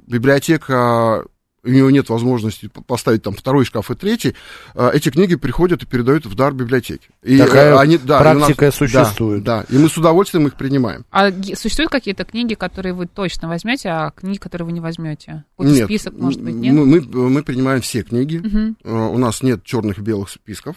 библиотека 0.08 1.26
у 1.66 1.70
него 1.70 1.90
нет 1.90 2.10
возможности 2.10 2.70
поставить 2.88 3.24
там 3.24 3.34
второй 3.34 3.66
шкаф 3.66 3.90
и 3.92 3.96
третий, 3.96 4.36
э, 4.76 4.92
эти 4.94 5.10
книги 5.10 5.36
приходят 5.36 5.84
и 5.84 5.86
передают 5.86 6.26
в 6.26 6.36
дар 6.36 6.54
библиотеки. 6.54 7.08
И, 7.24 7.38
Такая 7.38 7.74
э, 7.74 7.78
они, 7.80 7.98
да, 7.98 8.18
и 8.18 8.22
у 8.22 8.24
нас- 8.40 8.46
практика 8.46 8.66
да, 8.66 8.72
существует. 8.72 9.44
Да, 9.44 9.66
и 9.70 9.78
мы 9.78 9.90
с 9.90 9.98
удовольствием 9.98 10.48
их 10.48 10.56
принимаем. 10.56 11.06
А 11.12 11.32
существуют 11.56 11.92
какие-то 11.92 12.24
книги, 12.24 12.54
которые 12.54 12.94
вы 12.94 13.08
точно 13.08 13.48
возьмете, 13.48 13.90
а 13.90 14.12
книги, 14.12 14.38
которые 14.38 14.68
вы 14.68 14.72
не 14.74 14.80
возьмете? 14.80 15.44
Какой-то 15.58 15.74
Нет, 15.76 15.86
список, 15.86 16.14
может 16.18 16.42
быть, 16.42 16.56
нет? 16.56 16.74
Мы, 16.74 16.86
мы, 16.86 17.30
мы 17.30 17.44
принимаем 17.44 17.82
все 17.82 18.04
книги. 18.04 18.42
Э, 18.84 18.90
У 18.92 19.18
нас 19.18 19.42
нет 19.42 19.64
черных 19.64 19.98
и 19.98 20.02
белых 20.02 20.30
списков. 20.30 20.76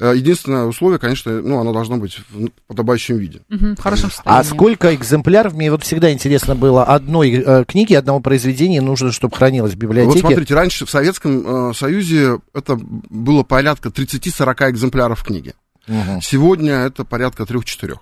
Э, 0.00 0.12
Единственное 0.14 0.64
условие, 0.64 0.98
конечно, 0.98 1.42
ну, 1.42 1.58
оно 1.60 1.72
должно 1.72 1.98
быть 1.98 2.18
в 2.30 2.48
подобающем 2.66 3.18
виде. 3.18 3.40
Мгм. 3.48 3.76
В 3.76 3.80
хорошем 3.80 4.10
состоянии. 4.10 4.40
А 4.40 4.44
сколько 4.44 4.94
экземпляров, 4.94 5.54
мне 5.54 5.70
вот 5.70 5.82
всегда 5.82 6.12
интересно 6.12 6.54
было, 6.54 6.84
одной 6.84 7.64
книги, 7.66 7.94
одного 7.94 8.20
произведения 8.20 8.80
нужно, 8.80 9.12
чтобы 9.12 9.36
хранилось 9.36 9.72
в 9.72 9.76
библиотеке? 9.76 10.21
Смотрите, 10.28 10.54
раньше 10.54 10.86
в 10.86 10.90
Советском 10.90 11.70
э, 11.70 11.74
Союзе 11.74 12.38
это 12.54 12.76
было 12.78 13.42
порядка 13.42 13.88
30-40 13.90 14.70
экземпляров 14.70 15.22
книги. 15.24 15.54
Мгм. 15.86 16.20
Сегодня 16.22 16.72
это 16.74 17.04
порядка 17.04 17.42
3-4 17.44 17.96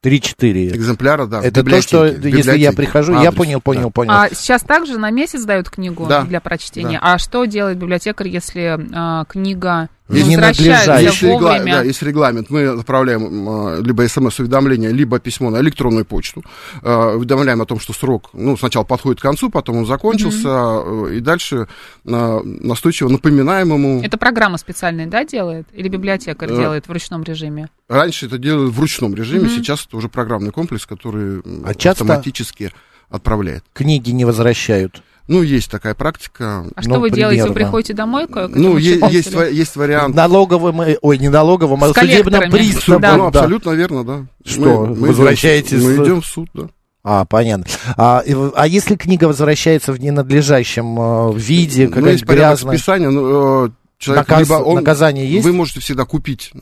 Три-четыре. 0.00 0.68
экземпляра, 0.68 1.26
да. 1.26 1.42
Это 1.42 1.64
то, 1.64 1.82
что 1.82 2.06
если 2.06 2.58
я 2.58 2.72
прихожу, 2.72 3.14
я 3.14 3.18
Адрес, 3.30 3.34
понял, 3.34 3.60
понял, 3.60 3.82
да. 3.84 3.90
понял. 3.90 4.12
А 4.12 4.28
сейчас 4.32 4.62
также 4.62 4.98
на 4.98 5.10
месяц 5.10 5.42
дают 5.42 5.68
книгу 5.68 6.06
Да. 6.06 6.22
для 6.22 6.40
прочтения. 6.40 7.00
Да. 7.02 7.14
А 7.14 7.18
что 7.18 7.44
делает 7.46 7.78
библиотекарь, 7.78 8.28
если 8.28 8.78
а, 8.94 9.24
книга 9.24 9.88
не 10.08 10.36
Не. 10.36 10.36
Есть, 10.36 11.22
регла- 11.22 11.64
да, 11.64 11.82
есть 11.82 12.02
регламент. 12.02 12.48
Мы 12.50 12.66
отправляем 12.66 13.48
э, 13.48 13.82
либо 13.82 14.06
смс-уведомление, 14.06 14.92
либо 14.92 15.18
письмо 15.18 15.50
на 15.50 15.60
электронную 15.60 16.04
почту. 16.04 16.44
Э, 16.82 17.14
Уведомляем 17.16 17.60
о 17.60 17.66
том, 17.66 17.80
что 17.80 17.92
срок 17.92 18.30
ну, 18.32 18.56
сначала 18.56 18.84
подходит 18.84 19.18
к 19.20 19.22
концу, 19.22 19.50
потом 19.50 19.78
он 19.78 19.86
закончился, 19.86 20.48
э, 20.48 21.14
и 21.16 21.20
дальше 21.20 21.66
э, 22.04 22.40
настойчиво 22.44 23.08
напоминаем 23.08 23.72
ему. 23.72 24.00
Это 24.02 24.16
программа 24.16 24.58
специальная, 24.58 25.06
да, 25.06 25.24
делает? 25.24 25.66
Или 25.72 25.88
библиотекарь 25.88 26.50
Э, 26.52 26.56
делает 26.56 26.86
в 26.88 26.92
ручном 26.92 27.22
режиме? 27.24 27.68
Раньше 27.88 28.26
это 28.26 28.38
делали 28.38 28.68
в 28.70 28.78
ручном 28.80 29.14
режиме, 29.14 29.48
сейчас 29.48 29.86
это 29.86 29.96
уже 29.96 30.08
программный 30.08 30.50
комплекс, 30.52 30.86
который 30.86 31.40
А 31.64 31.74
часто- 31.74 32.04
автоматически 32.04 32.72
отправляет. 33.08 33.64
Книги 33.72 34.10
не 34.10 34.24
возвращают. 34.24 35.02
Ну, 35.28 35.42
есть 35.42 35.70
такая 35.70 35.94
практика. 35.94 36.64
А 36.74 36.82
что 36.82 36.90
Ну, 36.94 37.00
вы 37.00 37.10
делаете? 37.10 37.42
Вы 37.42 37.48
примерно. 37.48 37.54
приходите 37.72 37.94
домой 37.94 38.26
к 38.28 38.48
Ну, 38.48 38.76
е- 38.76 39.00
есть, 39.10 39.32
есть 39.32 39.74
вариант. 39.76 40.14
Налоговым, 40.14 40.80
э, 40.82 40.96
ой, 41.02 41.18
не 41.18 41.28
налоговым, 41.28 41.82
а 41.82 41.88
С 41.88 41.92
коллекторами. 41.92 42.50
Суд, 42.50 42.52
судебно-приставным. 42.60 43.00
Да. 43.00 43.16
ну, 43.16 43.26
абсолютно 43.26 43.70
верно, 43.72 44.04
да. 44.04 44.26
Что, 44.44 44.84
возвращаете 44.84 45.76
идем, 45.76 45.80
с- 45.80 45.84
мы 45.98 46.04
идем 46.04 46.20
в 46.20 46.26
суд, 46.26 46.48
да. 46.54 46.64
А, 47.08 47.24
понятно. 47.24 47.66
А, 47.96 48.22
а 48.54 48.66
если 48.66 48.96
книга 48.96 49.24
возвращается 49.26 49.92
в 49.92 50.00
ненадлежащем 50.00 50.96
э, 50.98 51.32
виде, 51.36 51.84
Ну, 51.86 51.90
какая-то 51.90 52.10
есть 52.10 52.26
порядок 52.26 52.58
грязная, 52.58 52.76
списания, 52.78 53.10
ну, 53.10 53.66
э, 53.66 53.70
человек 53.98 54.28
наказ- 54.28 54.38
либо 54.40 54.54
он, 54.54 54.74
наказание 54.76 55.28
есть? 55.30 55.44
Вы 55.44 55.52
можете 55.52 55.80
всегда 55.80 56.04
купить, 56.04 56.52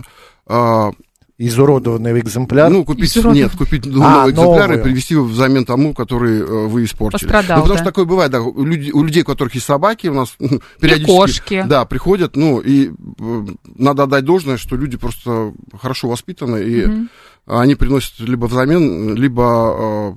изуродованный 1.39 2.19
экземпляр? 2.21 2.71
ну, 2.71 2.85
купить, 2.85 3.11
Изуродованный. 3.11 3.43
нет, 3.43 3.53
купить 3.57 3.87
А, 3.87 3.91
новый 3.91 4.33
экземпляр 4.33 4.73
и 4.79 4.83
привезти 4.83 5.15
его 5.15 5.25
взамен 5.25 5.65
тому, 5.65 5.95
который 5.95 6.41
э, 6.41 6.45
вы 6.45 6.85
испортили. 6.85 7.21
Пострадал, 7.21 7.59
ну, 7.59 7.63
потому 7.63 7.79
да. 7.79 7.83
что 7.83 7.85
такое 7.85 8.05
бывает, 8.05 8.31
да, 8.31 8.41
у 8.41 8.65
людей, 8.65 8.93
у 8.93 9.03
людей, 9.03 9.23
у 9.23 9.27
которых 9.27 9.55
есть 9.55 9.67
собаки, 9.67 10.07
у 10.07 10.15
нас 10.15 10.35
ну, 10.39 10.61
периодически... 10.81 11.17
кошки. 11.17 11.65
Да, 11.67 11.85
приходят, 11.85 12.37
ну, 12.37 12.61
и 12.61 12.91
э, 12.91 13.47
надо 13.77 14.05
отдать 14.05 14.25
должное, 14.25 14.57
что 14.57 14.77
люди 14.77 14.97
просто 14.97 15.53
хорошо 15.81 16.09
воспитаны, 16.09 16.63
и 16.63 16.89
они 17.47 17.75
приносят 17.75 18.21
либо 18.21 18.47
взамен, 18.47 19.15
либо 19.15 20.17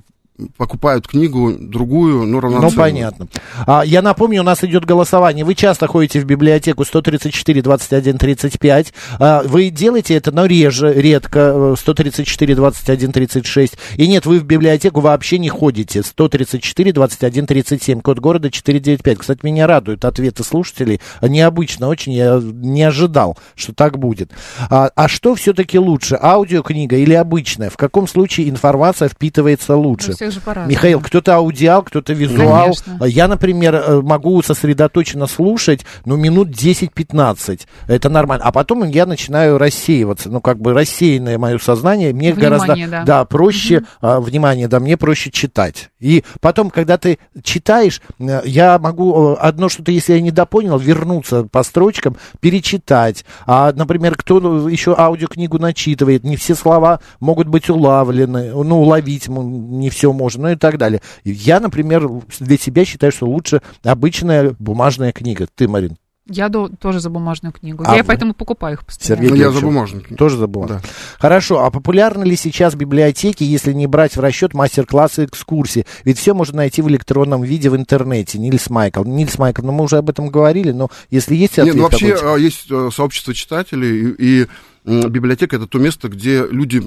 покупают 0.56 1.06
книгу 1.08 1.52
другую, 1.58 2.20
но 2.20 2.26
Ну, 2.26 2.40
равноценную. 2.40 2.76
понятно. 2.76 3.28
А, 3.66 3.82
я 3.84 4.02
напомню, 4.02 4.40
у 4.42 4.44
нас 4.44 4.62
идет 4.62 4.84
голосование. 4.84 5.44
Вы 5.44 5.54
часто 5.54 5.86
ходите 5.86 6.20
в 6.20 6.24
библиотеку 6.24 6.84
134 6.84 7.62
21 7.62 8.18
35. 8.18 8.92
А, 9.18 9.42
вы 9.44 9.70
делаете 9.70 10.14
это, 10.14 10.30
но 10.32 10.46
реже, 10.46 10.92
редко, 10.94 11.38
э, 11.72 11.74
134 11.78 12.54
21 12.54 13.12
36. 13.12 13.74
И 13.96 14.06
нет, 14.06 14.26
вы 14.26 14.38
в 14.38 14.44
библиотеку 14.44 15.00
вообще 15.00 15.38
не 15.38 15.48
ходите. 15.48 16.02
134 16.02 16.92
21 16.92 17.46
37, 17.46 18.00
код 18.00 18.18
города 18.20 18.50
495. 18.50 19.18
Кстати, 19.18 19.40
меня 19.42 19.66
радуют 19.66 20.04
ответы 20.04 20.44
слушателей. 20.44 21.00
Необычно 21.20 21.88
очень, 21.88 22.12
я 22.12 22.40
не 22.42 22.82
ожидал, 22.84 23.36
что 23.56 23.72
так 23.72 23.98
будет. 23.98 24.30
А, 24.70 24.90
а 24.94 25.08
что 25.08 25.34
все-таки 25.34 25.78
лучше, 25.78 26.18
аудиокнига 26.20 26.96
или 26.96 27.14
обычная? 27.14 27.70
В 27.70 27.76
каком 27.76 28.06
случае 28.06 28.48
информация 28.48 29.08
впитывается 29.08 29.76
лучше? 29.76 30.12
У 30.12 30.27
всех 30.28 30.34
же 30.34 30.40
по-разному. 30.40 30.70
Михаил, 30.70 31.00
кто-то 31.00 31.34
аудиал, 31.36 31.82
кто-то 31.82 32.12
визуал. 32.12 32.74
Конечно. 32.74 33.04
Я, 33.04 33.28
например, 33.28 33.74
э, 33.74 34.00
могу 34.00 34.42
сосредоточенно 34.42 35.26
слушать, 35.26 35.84
ну, 36.04 36.16
минут 36.16 36.48
10-15. 36.48 37.66
Это 37.86 38.08
нормально. 38.08 38.44
А 38.44 38.52
потом 38.52 38.84
я 38.84 39.06
начинаю 39.06 39.58
рассеиваться. 39.58 40.30
Ну, 40.30 40.40
как 40.40 40.60
бы 40.60 40.72
рассеянное 40.72 41.38
мое 41.38 41.58
сознание. 41.58 42.12
Мне 42.12 42.32
Внимание, 42.32 42.86
гораздо 42.88 43.04
да. 43.04 43.24
проще, 43.24 43.84
а, 44.00 44.20
внимание, 44.20 44.68
да, 44.68 44.80
мне 44.80 44.96
проще 44.96 45.30
читать. 45.30 45.90
И 46.00 46.24
потом, 46.40 46.70
когда 46.70 46.98
ты 46.98 47.18
читаешь, 47.42 48.00
э, 48.18 48.42
я 48.44 48.78
могу 48.78 49.32
э, 49.32 49.36
одно 49.40 49.68
что-то, 49.68 49.90
если 49.92 50.14
я 50.14 50.20
не 50.20 50.30
допонял, 50.30 50.78
вернуться 50.78 51.44
по 51.44 51.62
строчкам, 51.62 52.16
перечитать. 52.40 53.24
А, 53.46 53.72
например, 53.72 54.16
кто 54.16 54.68
еще 54.68 54.94
аудиокнигу 54.96 55.58
начитывает, 55.58 56.24
не 56.24 56.36
все 56.36 56.54
слова 56.54 57.00
могут 57.20 57.48
быть 57.48 57.68
улавлены, 57.70 58.52
ну, 58.52 58.80
уловить 58.80 59.28
не 59.28 59.90
все 59.90 60.12
можно, 60.18 60.42
ну 60.42 60.48
и 60.50 60.56
так 60.56 60.76
далее. 60.78 61.00
Я, 61.24 61.60
например, 61.60 62.08
для 62.40 62.58
себя 62.58 62.84
считаю, 62.84 63.12
что 63.12 63.26
лучше 63.26 63.62
обычная 63.84 64.54
бумажная 64.58 65.12
книга. 65.12 65.46
Ты, 65.54 65.68
Марин, 65.68 65.96
Я 66.28 66.48
до- 66.50 66.68
тоже 66.68 67.00
за 67.00 67.08
бумажную 67.10 67.52
книгу. 67.52 67.84
А 67.86 67.96
я 67.96 68.02
вы? 68.02 68.06
поэтому 68.08 68.34
покупаю 68.34 68.74
их 68.74 68.84
постоянно. 68.84 69.22
Сергей 69.22 69.30
Ну, 69.30 69.42
я 69.42 69.50
за 69.50 69.60
бумажную 69.60 70.04
книгу. 70.04 70.18
тоже 70.18 70.36
за 70.36 70.46
бумажную? 70.46 70.80
Да. 70.82 70.88
Хорошо, 71.18 71.64
а 71.64 71.70
популярны 71.70 72.24
ли 72.24 72.36
сейчас 72.36 72.74
библиотеки, 72.74 73.44
если 73.44 73.72
не 73.72 73.86
брать 73.86 74.16
в 74.16 74.20
расчет 74.20 74.52
мастер-классы 74.52 75.22
и 75.22 75.26
экскурсии? 75.26 75.86
Ведь 76.04 76.18
все 76.18 76.34
можно 76.34 76.58
найти 76.58 76.82
в 76.82 76.88
электронном 76.88 77.42
виде 77.42 77.70
в 77.70 77.76
интернете. 77.76 78.38
Нильс 78.38 78.68
Майкл. 78.68 79.04
Нильс 79.04 79.38
Майкл, 79.38 79.62
ну 79.64 79.72
мы 79.72 79.84
уже 79.84 79.96
об 79.96 80.10
этом 80.10 80.28
говорили, 80.28 80.72
но 80.72 80.90
если 81.10 81.34
есть 81.34 81.56
Нет, 81.56 81.60
ответ 81.68 81.76
ну, 81.76 81.82
вообще 81.84 82.08
какой-то? 82.12 82.34
а, 82.34 82.38
есть 82.38 82.66
э, 82.70 82.90
сообщество 82.92 83.32
читателей, 83.32 84.10
и, 84.10 84.42
и, 84.84 85.08
библиотека 85.08 85.56
это 85.56 85.66
то 85.66 85.78
место, 85.78 86.08
где 86.08 86.46
люди, 86.46 86.82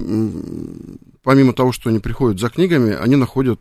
помимо 1.23 1.53
того, 1.53 1.71
что 1.71 1.89
они 1.89 1.99
приходят 1.99 2.39
за 2.39 2.49
книгами, 2.49 2.93
они 2.95 3.15
находят 3.15 3.59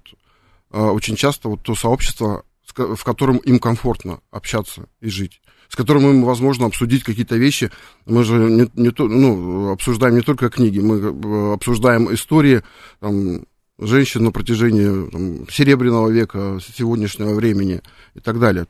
э, 0.73 0.79
очень 0.81 1.16
часто 1.16 1.49
вот 1.49 1.62
то 1.62 1.75
сообщество, 1.75 2.45
в 2.77 3.03
котором 3.05 3.38
им 3.38 3.59
комфортно 3.59 4.21
общаться 4.31 4.83
и 5.01 5.09
жить, 5.11 5.40
с 5.71 5.77
которым 5.77 6.25
возможно 6.25 6.67
обсудить 6.67 7.05
какие-то 7.05 7.37
вещи. 7.37 7.71
Мы 8.05 8.25
же 8.25 8.35
не, 8.35 8.69
не 8.75 8.91
то, 8.91 9.07
ну, 9.07 9.71
обсуждаем 9.71 10.17
не 10.17 10.23
только 10.23 10.51
книги, 10.51 10.81
мы 10.81 10.99
э, 10.99 11.53
обсуждаем 11.55 12.13
истории 12.13 12.63
там, 12.99 13.45
женщин 13.79 14.25
на 14.25 14.33
протяжении 14.33 15.11
там, 15.11 15.49
Серебряного 15.49 16.09
века, 16.09 16.59
сегодняшнего 16.77 17.35
времени 17.35 17.83
и 18.15 18.21
так 18.21 18.41
далее. 18.41 18.67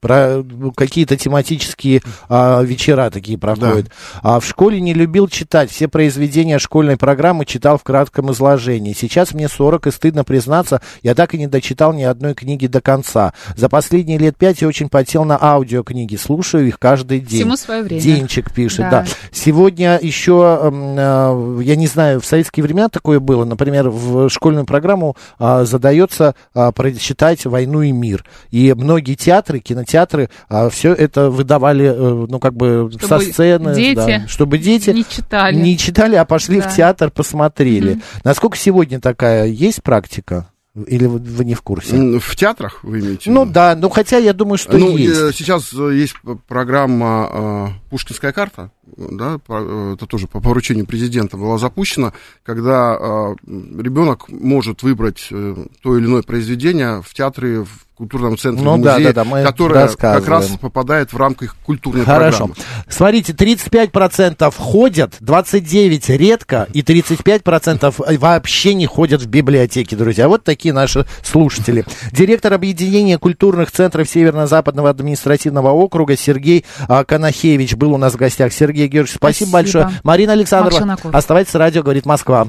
Про 0.00 0.42
ну, 0.42 0.72
какие-то 0.72 1.16
тематические 1.16 2.02
а, 2.28 2.62
вечера 2.62 3.10
такие 3.10 3.38
проходят. 3.38 3.90
А 4.22 4.40
в 4.40 4.46
школе 4.46 4.80
не 4.80 4.94
любил 4.94 5.28
читать. 5.28 5.70
Все 5.70 5.88
произведения 5.88 6.58
школьной 6.58 6.96
программы 6.96 7.44
читал 7.44 7.78
в 7.78 7.82
кратком 7.82 8.32
изложении. 8.32 8.92
Сейчас 8.92 9.34
мне 9.34 9.48
40, 9.48 9.86
и 9.86 9.90
стыдно 9.90 10.24
признаться, 10.24 10.80
я 11.02 11.14
так 11.14 11.34
и 11.34 11.38
не 11.38 11.46
дочитал 11.46 11.92
ни 11.92 12.02
одной 12.02 12.34
книги 12.34 12.66
до 12.66 12.80
конца. 12.80 13.34
За 13.56 13.68
последние 13.68 14.18
лет 14.18 14.36
пять 14.36 14.62
я 14.62 14.68
очень 14.68 14.88
потел 14.88 15.24
на 15.24 15.38
аудиокниги. 15.40 16.16
Слушаю 16.16 16.66
их 16.66 16.78
каждый 16.78 17.20
день. 17.20 17.40
Всему 17.40 17.56
свое 17.56 17.82
время. 17.82 18.02
Денчик 18.02 18.52
пишет, 18.52 18.90
да. 18.90 19.02
Да. 19.02 19.06
Сегодня 19.32 19.98
еще, 20.00 20.58
эм, 20.62 20.96
э, 20.98 21.62
я 21.62 21.76
не 21.76 21.86
знаю, 21.86 22.20
в 22.20 22.26
советские 22.26 22.64
времена 22.64 22.88
такое 22.88 23.20
было, 23.20 23.44
например, 23.44 23.88
в 23.88 24.28
школьную 24.28 24.66
программу 24.66 25.16
а, 25.38 25.64
задается 25.64 26.34
а, 26.54 26.72
прочитать 26.72 27.44
«Войну 27.44 27.82
и 27.82 27.92
мир». 27.92 28.24
И 28.50 28.74
многие 28.74 29.14
театры, 29.14 29.51
кинотеатры 29.60 30.30
все 30.70 30.92
это 30.92 31.30
выдавали, 31.30 31.86
э, 31.86 32.26
ну, 32.28 32.38
как 32.40 32.54
бы 32.54 32.90
со 33.00 33.06
Чтобы 33.06 33.24
сцены. 33.24 33.74
дети 33.74 33.94
да, 33.96 34.28
чтобы 34.28 34.58
дети 34.58 34.90
Не 34.90 35.04
читали. 35.04 35.54
не 35.56 35.76
читали, 35.78 36.16
а 36.16 36.24
пошли 36.24 36.60
Да. 36.60 36.68
в 36.68 36.76
театр, 36.76 37.10
посмотрели. 37.10 37.94
Мгм. 37.94 38.02
Насколько 38.24 38.56
сегодня 38.56 39.00
такая 39.00 39.46
есть 39.46 39.82
практика? 39.82 40.48
Или 40.86 41.04
вы, 41.04 41.18
вы 41.18 41.44
не 41.44 41.52
в 41.54 41.60
курсе? 41.60 42.18
В 42.18 42.34
театрах 42.34 42.82
вы 42.82 43.00
имеете? 43.00 43.30
в 43.30 43.34
Ну 43.34 43.44
да, 43.44 43.76
ну 43.76 43.90
хотя 43.90 44.16
я 44.16 44.32
думаю, 44.32 44.56
что 44.56 44.78
ну, 44.78 44.96
есть. 44.96 45.20
э, 45.20 45.30
сейчас 45.34 45.70
э, 45.74 45.92
есть 45.94 46.14
программа 46.48 47.74
«Пушкинская 47.90 48.32
карта», 48.32 48.70
да, 48.96 49.38
это 49.46 50.06
тоже 50.06 50.28
по 50.28 50.40
поручению 50.40 50.86
президента 50.86 51.36
была 51.36 51.58
запущена, 51.58 52.14
когда 52.42 53.34
ребенок 53.46 54.28
может 54.30 54.82
выбрать 54.82 55.28
то 55.28 55.98
или 55.98 56.06
иное 56.06 56.22
произведение 56.22 57.02
в 57.02 57.12
театре, 57.14 57.64
в 57.64 57.86
культурном 57.94 58.36
центре, 58.38 58.64
Ну 58.64 58.76
в 58.76 58.82
да, 58.82 58.98
да, 58.98 59.12
да, 59.12 59.24
мы 59.24 59.42
которое 59.42 59.88
как 59.88 60.26
раз 60.26 60.46
попадает 60.60 61.12
в 61.12 61.16
рамках 61.16 61.56
культурной 61.64 62.04
Хорошо. 62.04 62.46
программы. 62.48 62.54
Смотрите, 62.88 63.32
35% 63.32 64.54
ходят, 64.56 65.14
29% 65.20 66.16
редко, 66.16 66.68
и 66.72 66.82
35% 66.82 68.18
вообще 68.18 68.74
не 68.74 68.86
ходят 68.86 69.22
в 69.22 69.26
библиотеки, 69.26 69.94
друзья. 69.94 70.28
Вот 70.28 70.44
такие 70.44 70.72
наши 70.72 71.06
слушатели. 71.22 71.84
Директор 72.12 72.52
объединения 72.52 73.18
культурных 73.18 73.70
центров 73.70 74.08
Северно-Западного 74.08 74.90
административного 74.90 75.70
округа 75.70 76.16
Сергей 76.16 76.64
а, 76.88 77.04
Канахевич 77.04 77.74
был 77.74 77.92
у 77.92 77.98
нас 77.98 78.14
в 78.14 78.16
гостях. 78.16 78.52
Сергей 78.52 78.88
Георгиевич, 78.88 79.16
спасибо, 79.16 79.48
Спасибо. 79.48 79.52
большое. 79.52 79.90
Марина 80.02 80.32
Александровна, 80.32 80.96
оставайтесь 81.12 81.52
с 81.52 81.54
радио, 81.54 81.82
говорит 81.82 82.06
Москва. 82.06 82.48